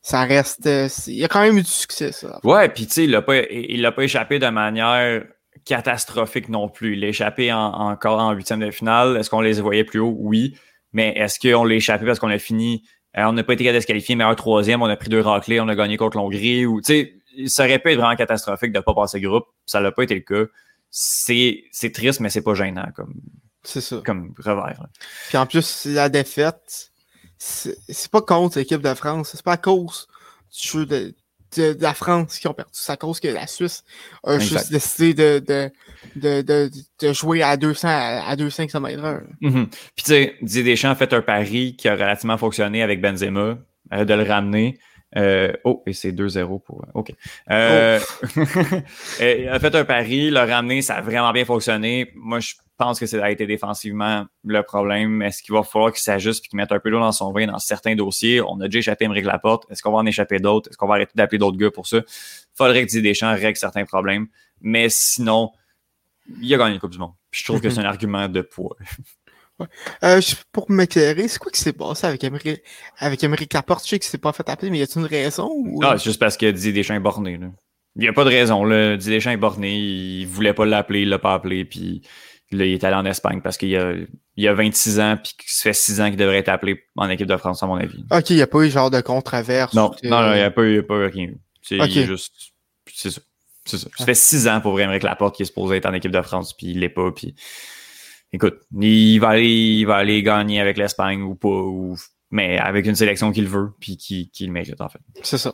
Ça 0.02 0.22
reste. 0.24 0.66
euh, 0.66 0.88
il 1.06 1.22
a 1.24 1.28
quand 1.28 1.40
même 1.42 1.58
eu 1.58 1.62
du 1.62 1.68
succès, 1.70 2.10
ça. 2.12 2.40
Ouais, 2.42 2.68
puis 2.68 2.86
tu 2.86 2.94
sais, 2.94 3.04
il 3.04 3.10
l'a 3.10 3.22
pas, 3.22 3.36
il 3.50 3.80
l'a 3.82 3.92
pas 3.92 4.02
échappé 4.04 4.38
de 4.38 4.48
manière 4.48 5.24
catastrophique 5.64 6.48
non 6.48 6.68
plus. 6.68 6.96
Il 6.96 7.04
a 7.04 7.08
échappé 7.08 7.52
en- 7.52 7.58
encore 7.72 8.18
en 8.18 8.32
huitième 8.32 8.60
de 8.60 8.70
finale. 8.70 9.16
Est-ce 9.16 9.30
qu'on 9.30 9.40
les 9.40 9.60
voyait 9.60 9.84
plus 9.84 10.00
haut? 10.00 10.14
Oui. 10.18 10.56
Mais 10.92 11.12
est-ce 11.16 11.38
qu'on 11.38 11.64
l'a 11.64 11.74
échappé 11.76 12.04
parce 12.06 12.18
qu'on 12.18 12.30
a 12.30 12.38
fini, 12.38 12.82
on 13.16 13.32
n'a 13.32 13.42
pas 13.42 13.54
été 13.54 13.64
capable 13.64 13.76
de 13.76 13.82
se 13.82 13.86
qualifier 13.86 14.14
meilleur 14.14 14.36
troisième, 14.36 14.82
on 14.82 14.86
a 14.86 14.96
pris 14.96 15.08
deux 15.08 15.20
raclés, 15.20 15.60
on 15.60 15.68
a 15.68 15.74
gagné 15.74 15.96
contre 15.96 16.16
l'Hongrie 16.16 16.66
ou, 16.66 16.80
tu 16.80 16.92
sais, 16.92 17.14
ça 17.46 17.64
aurait 17.64 17.78
pu 17.78 17.90
être 17.90 17.98
vraiment 17.98 18.16
catastrophique 18.16 18.72
de 18.72 18.78
ne 18.78 18.82
pas 18.82 18.94
passer 18.94 19.18
le 19.20 19.28
groupe. 19.28 19.46
Ça 19.66 19.80
l'a 19.80 19.92
pas 19.92 20.02
été 20.02 20.14
le 20.14 20.20
cas. 20.20 20.50
C'est, 20.90 21.64
c'est 21.70 21.92
triste, 21.92 22.20
mais 22.20 22.30
c'est 22.30 22.42
pas 22.42 22.54
gênant 22.54 22.86
comme, 22.94 23.14
C'est 23.62 23.80
ça. 23.80 24.00
comme 24.04 24.34
revers. 24.38 24.80
là. 24.80 24.88
Puis 25.28 25.38
en 25.38 25.46
plus, 25.46 25.86
la 25.86 26.08
défaite, 26.08 26.90
c'est 27.38 27.76
c'est 27.88 28.10
pas 28.10 28.22
contre 28.22 28.58
l'équipe 28.58 28.82
de 28.82 28.94
France. 28.94 29.30
C'est 29.32 29.42
pas 29.42 29.52
à 29.52 29.56
cause 29.56 30.08
du 30.52 30.68
jeu 30.68 30.86
de, 30.86 31.14
de, 31.56 31.72
de 31.72 31.82
la 31.82 31.94
France 31.94 32.38
qui 32.38 32.48
ont 32.48 32.54
perdu. 32.54 32.70
C'est 32.72 32.92
à 32.92 32.96
cause 32.96 33.20
que 33.20 33.28
la 33.28 33.46
Suisse 33.46 33.84
a 34.24 34.34
Exact. 34.34 34.58
juste 34.58 34.72
décidé 34.72 35.14
de, 35.14 35.70
de, 36.16 36.70
de, 37.00 37.12
jouer 37.12 37.42
à 37.42 37.56
200 37.56 37.88
à, 37.88 38.28
à 38.28 38.36
200 38.36 38.66
km 38.66 39.04
heure. 39.04 39.22
Mhm. 39.40 39.68
Puis 39.68 40.04
tu 40.04 40.10
sais, 40.10 40.36
Didier 40.42 40.62
Deschamps 40.62 40.90
a 40.90 40.94
fait 40.94 41.12
un 41.12 41.22
pari 41.22 41.76
qui 41.76 41.88
a 41.88 41.94
relativement 41.94 42.38
fonctionné 42.38 42.82
avec 42.82 43.00
Benzema, 43.00 43.58
euh, 43.92 44.04
de 44.04 44.14
le 44.14 44.22
ramener. 44.22 44.78
Euh, 45.16 45.52
oh, 45.64 45.82
et 45.86 45.92
c'est 45.92 46.12
2-0 46.12 46.62
pour. 46.62 46.86
OK. 46.94 47.12
Euh, 47.50 47.98
euh, 49.20 49.36
il 49.38 49.48
a 49.48 49.58
fait 49.58 49.74
un 49.74 49.84
pari, 49.84 50.30
le 50.30 50.40
ramener, 50.40 50.82
ça 50.82 50.96
a 50.96 51.00
vraiment 51.00 51.32
bien 51.32 51.44
fonctionné. 51.44 52.12
Moi, 52.14 52.40
je 52.40 52.54
pense 52.80 52.98
que 52.98 53.04
ça 53.04 53.22
a 53.22 53.30
été 53.30 53.46
défensivement 53.46 54.24
le 54.44 54.62
problème. 54.62 55.20
Est-ce 55.20 55.42
qu'il 55.42 55.54
va 55.54 55.62
falloir 55.62 55.92
qu'il 55.92 56.00
s'ajuste 56.00 56.44
et 56.46 56.48
qu'il 56.48 56.56
mette 56.56 56.72
un 56.72 56.80
peu 56.80 56.90
d'eau 56.90 56.98
dans 56.98 57.12
son 57.12 57.30
vin 57.30 57.46
dans 57.46 57.58
certains 57.58 57.94
dossiers? 57.94 58.40
On 58.40 58.58
a 58.60 58.66
déjà 58.66 58.78
échappé 58.78 59.04
Émeric 59.04 59.26
Laporte. 59.26 59.70
Est-ce 59.70 59.82
qu'on 59.82 59.92
va 59.92 59.98
en 59.98 60.06
échapper 60.06 60.38
d'autres? 60.38 60.70
Est-ce 60.70 60.78
qu'on 60.78 60.88
va 60.88 60.94
arrêter 60.94 61.12
d'appeler 61.14 61.38
d'autres 61.38 61.58
gars 61.58 61.70
pour 61.70 61.86
ça? 61.86 61.98
Faudrait 62.54 62.80
que 62.82 62.90
Didier 62.90 63.10
Deschamps 63.10 63.34
règle 63.34 63.56
certains 63.58 63.84
problèmes. 63.84 64.28
Mais 64.62 64.88
sinon, 64.88 65.50
il 66.40 66.52
a 66.54 66.56
gagné 66.56 66.74
le 66.74 66.80
Coupe 66.80 66.92
du 66.92 66.98
Monde. 66.98 67.12
Puis 67.30 67.40
je 67.40 67.44
trouve 67.44 67.60
que 67.60 67.68
c'est 67.70 67.80
un 67.80 67.84
argument 67.84 68.28
de 68.28 68.40
poids. 68.40 68.76
Euh, 70.02 70.22
pour 70.52 70.70
m'éclairer, 70.70 71.28
c'est 71.28 71.38
quoi 71.38 71.52
qui 71.52 71.60
s'est 71.60 71.74
passé 71.74 72.06
avec 72.06 72.24
Emery, 72.24 72.56
avec 72.96 73.20
Laporte? 73.52 73.84
Je 73.84 73.90
sais 73.90 73.98
qu'il 73.98 74.08
s'est 74.08 74.16
pas 74.16 74.32
fait 74.32 74.48
appeler, 74.48 74.70
mais 74.70 74.78
y 74.78 74.82
a-t-il 74.82 75.02
une 75.02 75.06
raison? 75.06 75.50
Ou... 75.54 75.80
Ah, 75.84 75.98
c'est 75.98 76.04
juste 76.04 76.18
parce 76.18 76.38
que 76.38 76.50
Didier 76.50 76.72
Deschamps 76.72 76.94
est 76.94 77.00
borné. 77.00 77.36
Là. 77.36 77.48
Il 77.96 78.00
n'y 78.00 78.08
a 78.08 78.14
pas 78.14 78.24
de 78.24 78.30
raison. 78.30 78.64
Là. 78.64 78.96
Didier 78.96 79.16
Deschamps 79.16 79.32
est 79.32 79.36
borné. 79.36 79.76
Il 79.76 80.26
voulait 80.26 80.54
pas 80.54 80.64
l'appeler, 80.64 81.02
il 81.02 81.10
l'a 81.10 81.18
pas 81.18 81.34
appelé. 81.34 81.66
Puis 81.66 82.00
là, 82.56 82.64
il 82.64 82.72
est 82.74 82.84
allé 82.84 82.96
en 82.96 83.04
Espagne 83.04 83.40
parce 83.42 83.56
qu'il 83.56 83.68
y 83.68 83.76
a, 83.76 83.92
il 84.36 84.48
a 84.48 84.54
26 84.54 85.00
ans 85.00 85.16
puis 85.22 85.34
ça 85.46 85.64
fait 85.64 85.72
6 85.72 86.00
ans 86.00 86.08
qu'il 86.08 86.16
devrait 86.16 86.38
être 86.38 86.48
appelé 86.48 86.82
en 86.96 87.08
équipe 87.08 87.26
de 87.26 87.36
France, 87.36 87.62
à 87.62 87.66
mon 87.66 87.76
avis. 87.76 88.04
Ok, 88.10 88.30
il 88.30 88.36
n'y 88.36 88.42
a 88.42 88.46
pas 88.46 88.60
eu 88.62 88.70
genre 88.70 88.90
de 88.90 89.00
controverse. 89.00 89.74
Non, 89.74 89.90
non, 90.04 90.22
non, 90.22 90.32
il 90.32 90.36
n'y 90.38 90.42
a 90.42 90.50
pas 90.50 90.62
eu, 90.62 90.78
eu 90.80 91.06
rien. 91.06 91.28
C'est 91.62 91.80
Ok. 91.80 91.88
il 91.94 91.98
est 91.98 92.06
juste. 92.06 92.32
C'est 92.92 93.10
ça. 93.10 93.20
C'est 93.64 93.78
ça. 93.78 93.88
Ça 93.96 94.04
fait 94.04 94.14
6 94.14 94.48
ans 94.48 94.60
pour 94.60 94.80
Émeric 94.80 95.02
Laporte 95.02 95.36
qui 95.36 95.42
est 95.42 95.46
supposé 95.46 95.76
être 95.76 95.86
en 95.86 95.92
équipe 95.92 96.10
de 96.12 96.22
France, 96.22 96.56
puis 96.56 96.68
il 96.68 96.80
l'est 96.80 96.88
pas. 96.88 97.12
Puis 97.12 97.34
écoute, 98.32 98.58
il 98.80 99.18
va 99.18 99.28
aller, 99.30 99.46
il 99.48 99.84
va 99.84 99.96
aller 99.96 100.22
gagner 100.22 100.60
avec 100.60 100.76
l'Espagne 100.76 101.22
ou 101.22 101.34
pas, 101.34 101.48
ou 101.48 101.96
mais 102.30 102.58
avec 102.58 102.86
une 102.86 102.94
sélection 102.94 103.32
qu'il 103.32 103.48
veut, 103.48 103.70
puis 103.80 103.96
qui, 103.96 104.30
qui 104.30 104.46
le 104.46 104.52
mérite 104.52 104.80
en 104.80 104.88
fait. 104.88 105.00
C'est 105.22 105.38
ça. 105.38 105.52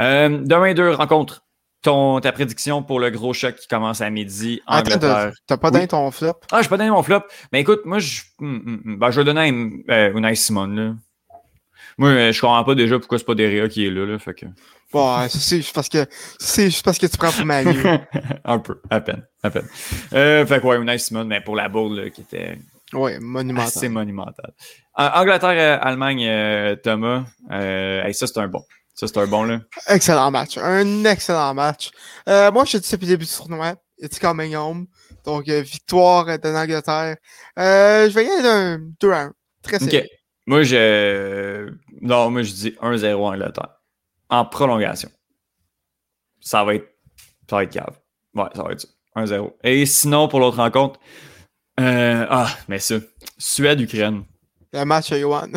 Euh, 0.00 0.28
demain, 0.44 0.74
deux 0.74 0.90
rencontres. 0.90 1.44
Ton, 1.84 2.18
ta 2.20 2.32
prédiction 2.32 2.82
pour 2.82 2.98
le 2.98 3.10
gros 3.10 3.32
choc 3.34 3.54
qui 3.56 3.68
commence 3.68 4.00
à 4.00 4.08
midi, 4.08 4.60
Attends, 4.66 4.80
Angleterre. 4.96 5.32
t'as 5.46 5.56
pas 5.58 5.68
Oui. 5.68 5.72
donné 5.74 5.86
ton 5.88 6.10
flop? 6.10 6.32
Ah, 6.50 6.62
je 6.62 6.68
peux 6.68 6.78
donner 6.78 6.90
mon 6.90 7.02
flop. 7.02 7.20
Mais 7.52 7.60
écoute, 7.60 7.82
moi, 7.84 7.98
je, 7.98 8.22
hum, 8.40 8.62
hum, 8.66 8.82
hum. 8.86 8.96
Ben, 8.98 9.10
je 9.10 9.20
vais 9.20 9.24
donner 9.24 9.82
à 9.88 9.92
euh, 9.92 10.12
Unai 10.16 10.34
Simone. 10.34 10.74
Là. 10.76 10.94
Moi, 11.98 12.08
euh, 12.08 12.32
je 12.32 12.40
comprends 12.40 12.64
pas 12.64 12.74
déjà 12.74 12.98
pourquoi 12.98 13.18
c'est 13.18 13.24
pas 13.26 13.34
Derea 13.34 13.68
qui 13.68 13.86
est 13.86 13.90
là. 13.90 14.06
là 14.06 14.18
fait 14.18 14.32
que... 14.34 14.46
Bon, 14.92 15.14
euh, 15.18 15.26
c'est 15.28 15.58
juste 15.58 15.74
parce 15.74 15.88
que 15.90 16.06
c'est 16.38 16.66
juste 16.70 16.84
parce 16.84 16.96
que 16.98 17.06
tu 17.06 17.18
prends 17.18 17.30
pour 17.32 17.44
Manu. 17.44 17.78
Un 18.44 18.58
peu, 18.60 18.80
à 18.88 19.00
peine, 19.00 19.22
à 19.42 19.50
peine. 19.50 19.68
Euh, 20.14 20.46
fait 20.46 20.60
que 20.60 20.66
ouais, 20.66 20.78
Unai 20.78 20.96
Simone, 20.98 21.28
mais 21.28 21.40
pour 21.42 21.54
la 21.54 21.68
bourde 21.68 21.96
là, 21.98 22.08
qui 22.10 22.22
était 22.22 22.58
Ouais, 22.94 23.18
monumental. 23.20 23.68
assez 23.68 23.88
monumentale. 23.90 24.52
Euh, 24.98 25.08
Angleterre, 25.16 25.50
euh, 25.50 25.78
Allemagne, 25.82 26.24
euh, 26.26 26.76
Thomas. 26.76 27.24
Euh, 27.50 28.04
hey, 28.04 28.14
ça, 28.14 28.26
c'est 28.26 28.38
un 28.38 28.48
bon. 28.48 28.62
Ça, 28.94 29.06
c'est 29.08 29.18
un 29.18 29.26
bon, 29.26 29.42
là. 29.44 29.60
Excellent 29.88 30.30
match. 30.30 30.56
Un 30.58 31.04
excellent 31.04 31.52
match. 31.54 31.90
Euh, 32.28 32.52
moi, 32.52 32.64
je 32.64 32.78
te 32.78 32.82
dis 32.82 32.90
depuis 32.92 33.06
le 33.06 33.12
début 33.12 33.24
du 33.24 33.32
tournoi. 33.32 33.74
It's 33.98 34.18
coming 34.18 34.54
home. 34.54 34.86
Donc, 35.24 35.48
euh, 35.48 35.60
victoire 35.62 36.26
de 36.38 36.48
l'Angleterre. 36.48 37.16
Euh, 37.58 38.08
je 38.08 38.14
vais 38.14 38.24
y 38.26 38.30
aller 38.30 38.42
d'un 38.42 38.78
2 39.00 39.10
à 39.12 39.20
1. 39.22 39.32
Très 39.62 39.82
OK. 39.82 39.90
serré. 39.90 40.10
Moi, 40.46 40.62
je. 40.62 41.70
Non, 42.02 42.30
moi, 42.30 42.42
je 42.42 42.52
dis 42.52 42.76
1-0 42.80 43.14
Angleterre. 43.26 43.80
En 44.28 44.44
prolongation. 44.44 45.10
Ça 46.40 46.62
va 46.64 46.74
être. 46.76 46.86
Ça 47.48 47.56
va 47.56 47.62
être 47.64 47.72
cave. 47.72 47.98
Ouais, 48.34 48.44
ça 48.54 48.62
va 48.62 48.72
être 48.72 48.80
ça. 48.80 48.88
1-0. 49.16 49.52
Et 49.64 49.86
sinon, 49.86 50.28
pour 50.28 50.40
l'autre 50.40 50.58
rencontre. 50.58 51.00
euh, 51.80 52.26
Ah, 52.28 52.48
mais 52.68 52.78
ça. 52.78 52.96
Suède-Ukraine. 53.38 54.24
Le 54.72 54.84
match 54.84 55.10
à 55.12 55.18
Johan. 55.18 55.48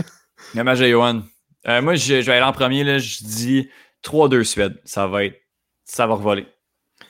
Le 0.56 0.63
match 0.63 0.80
de 0.80 0.88
Johan. 0.88 1.21
Euh, 1.67 1.82
moi, 1.82 1.95
je, 1.95 2.21
je 2.21 2.25
vais 2.25 2.34
aller 2.34 2.45
en 2.45 2.53
premier. 2.53 2.84
Là, 2.84 2.97
je 2.97 3.17
dis 3.23 3.69
3-2 4.03 4.43
Suède. 4.43 4.80
Ça 4.86 5.08
va 5.08 5.25
être. 5.25 5.39
Ça 5.84 6.08
va 6.08 6.15
revoler. 6.15 6.47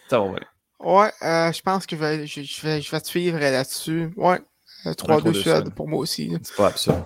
Ça 0.10 0.20
va 0.20 0.26
revoler. 0.26 0.46
Ouais, 0.80 1.12
euh, 1.24 1.52
je 1.52 1.62
pense 1.62 1.86
que 1.86 1.96
je 1.96 2.02
vais, 2.02 2.28
je, 2.28 2.41
je 2.43 2.62
vais, 2.62 2.82
je 2.82 2.91
vais 2.91 3.02
te 3.02 3.08
suivre 3.08 3.39
là-dessus. 3.39 4.12
Ouais. 4.15 4.39
Euh, 4.86 4.91
3-2 4.91 5.22
3-2 5.22 5.34
Suède 5.34 5.41
Suède. 5.41 5.74
pour 5.74 5.88
moi 5.88 6.00
aussi. 6.00 6.32
C'est 6.43 6.56
pas 6.56 6.67
absurde. 6.67 7.04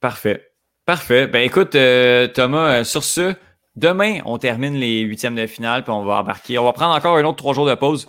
Parfait. 0.00 0.52
Parfait. 0.84 1.28
Ben 1.28 1.40
écoute, 1.42 1.76
euh, 1.76 2.26
Thomas, 2.26 2.80
euh, 2.80 2.84
sur 2.84 3.04
ce, 3.04 3.34
demain, 3.76 4.18
on 4.24 4.36
termine 4.38 4.74
les 4.74 5.00
huitièmes 5.02 5.36
de 5.36 5.46
finale, 5.46 5.84
puis 5.84 5.92
on 5.92 6.04
va 6.04 6.16
embarquer. 6.16 6.58
On 6.58 6.64
va 6.64 6.72
prendre 6.72 6.94
encore 6.94 7.16
un 7.16 7.24
autre 7.24 7.36
trois 7.38 7.54
jours 7.54 7.66
de 7.68 7.74
pause, 7.76 8.08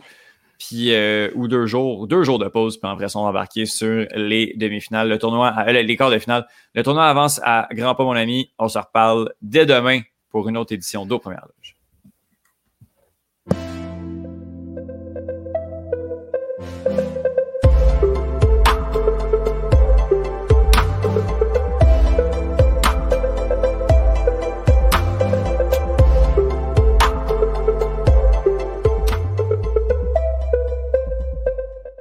puis 0.58 0.94
euh, 0.94 1.30
ou 1.36 1.48
deux 1.48 1.66
jours, 1.66 2.08
deux 2.08 2.24
jours 2.24 2.39
de 2.39 2.48
pause, 2.48 2.78
puis 2.78 2.89
après 2.89 3.10
ça, 3.10 3.20
on 3.20 3.24
va 3.24 3.30
embarquer 3.30 3.66
sur 3.66 4.06
les 4.16 4.54
demi-finales, 4.56 5.10
le 5.10 5.18
tournoi, 5.18 5.54
euh, 5.68 5.72
les 5.72 5.98
quarts 5.98 6.12
de 6.12 6.20
finale. 6.20 6.48
Le 6.74 6.84
tournoi 6.84 7.06
avance 7.06 7.42
à 7.44 7.68
grand 7.72 7.96
pas, 7.96 8.04
mon 8.04 8.12
ami. 8.12 8.52
On 8.60 8.68
se 8.68 8.78
reparle 8.78 9.34
dès 9.42 9.66
demain 9.66 10.02
pour 10.30 10.48
une 10.50 10.58
autre 10.58 10.74
édition 10.74 11.06
d'Aux 11.06 11.20
Premières 11.20 11.46
Loges. 11.46 11.73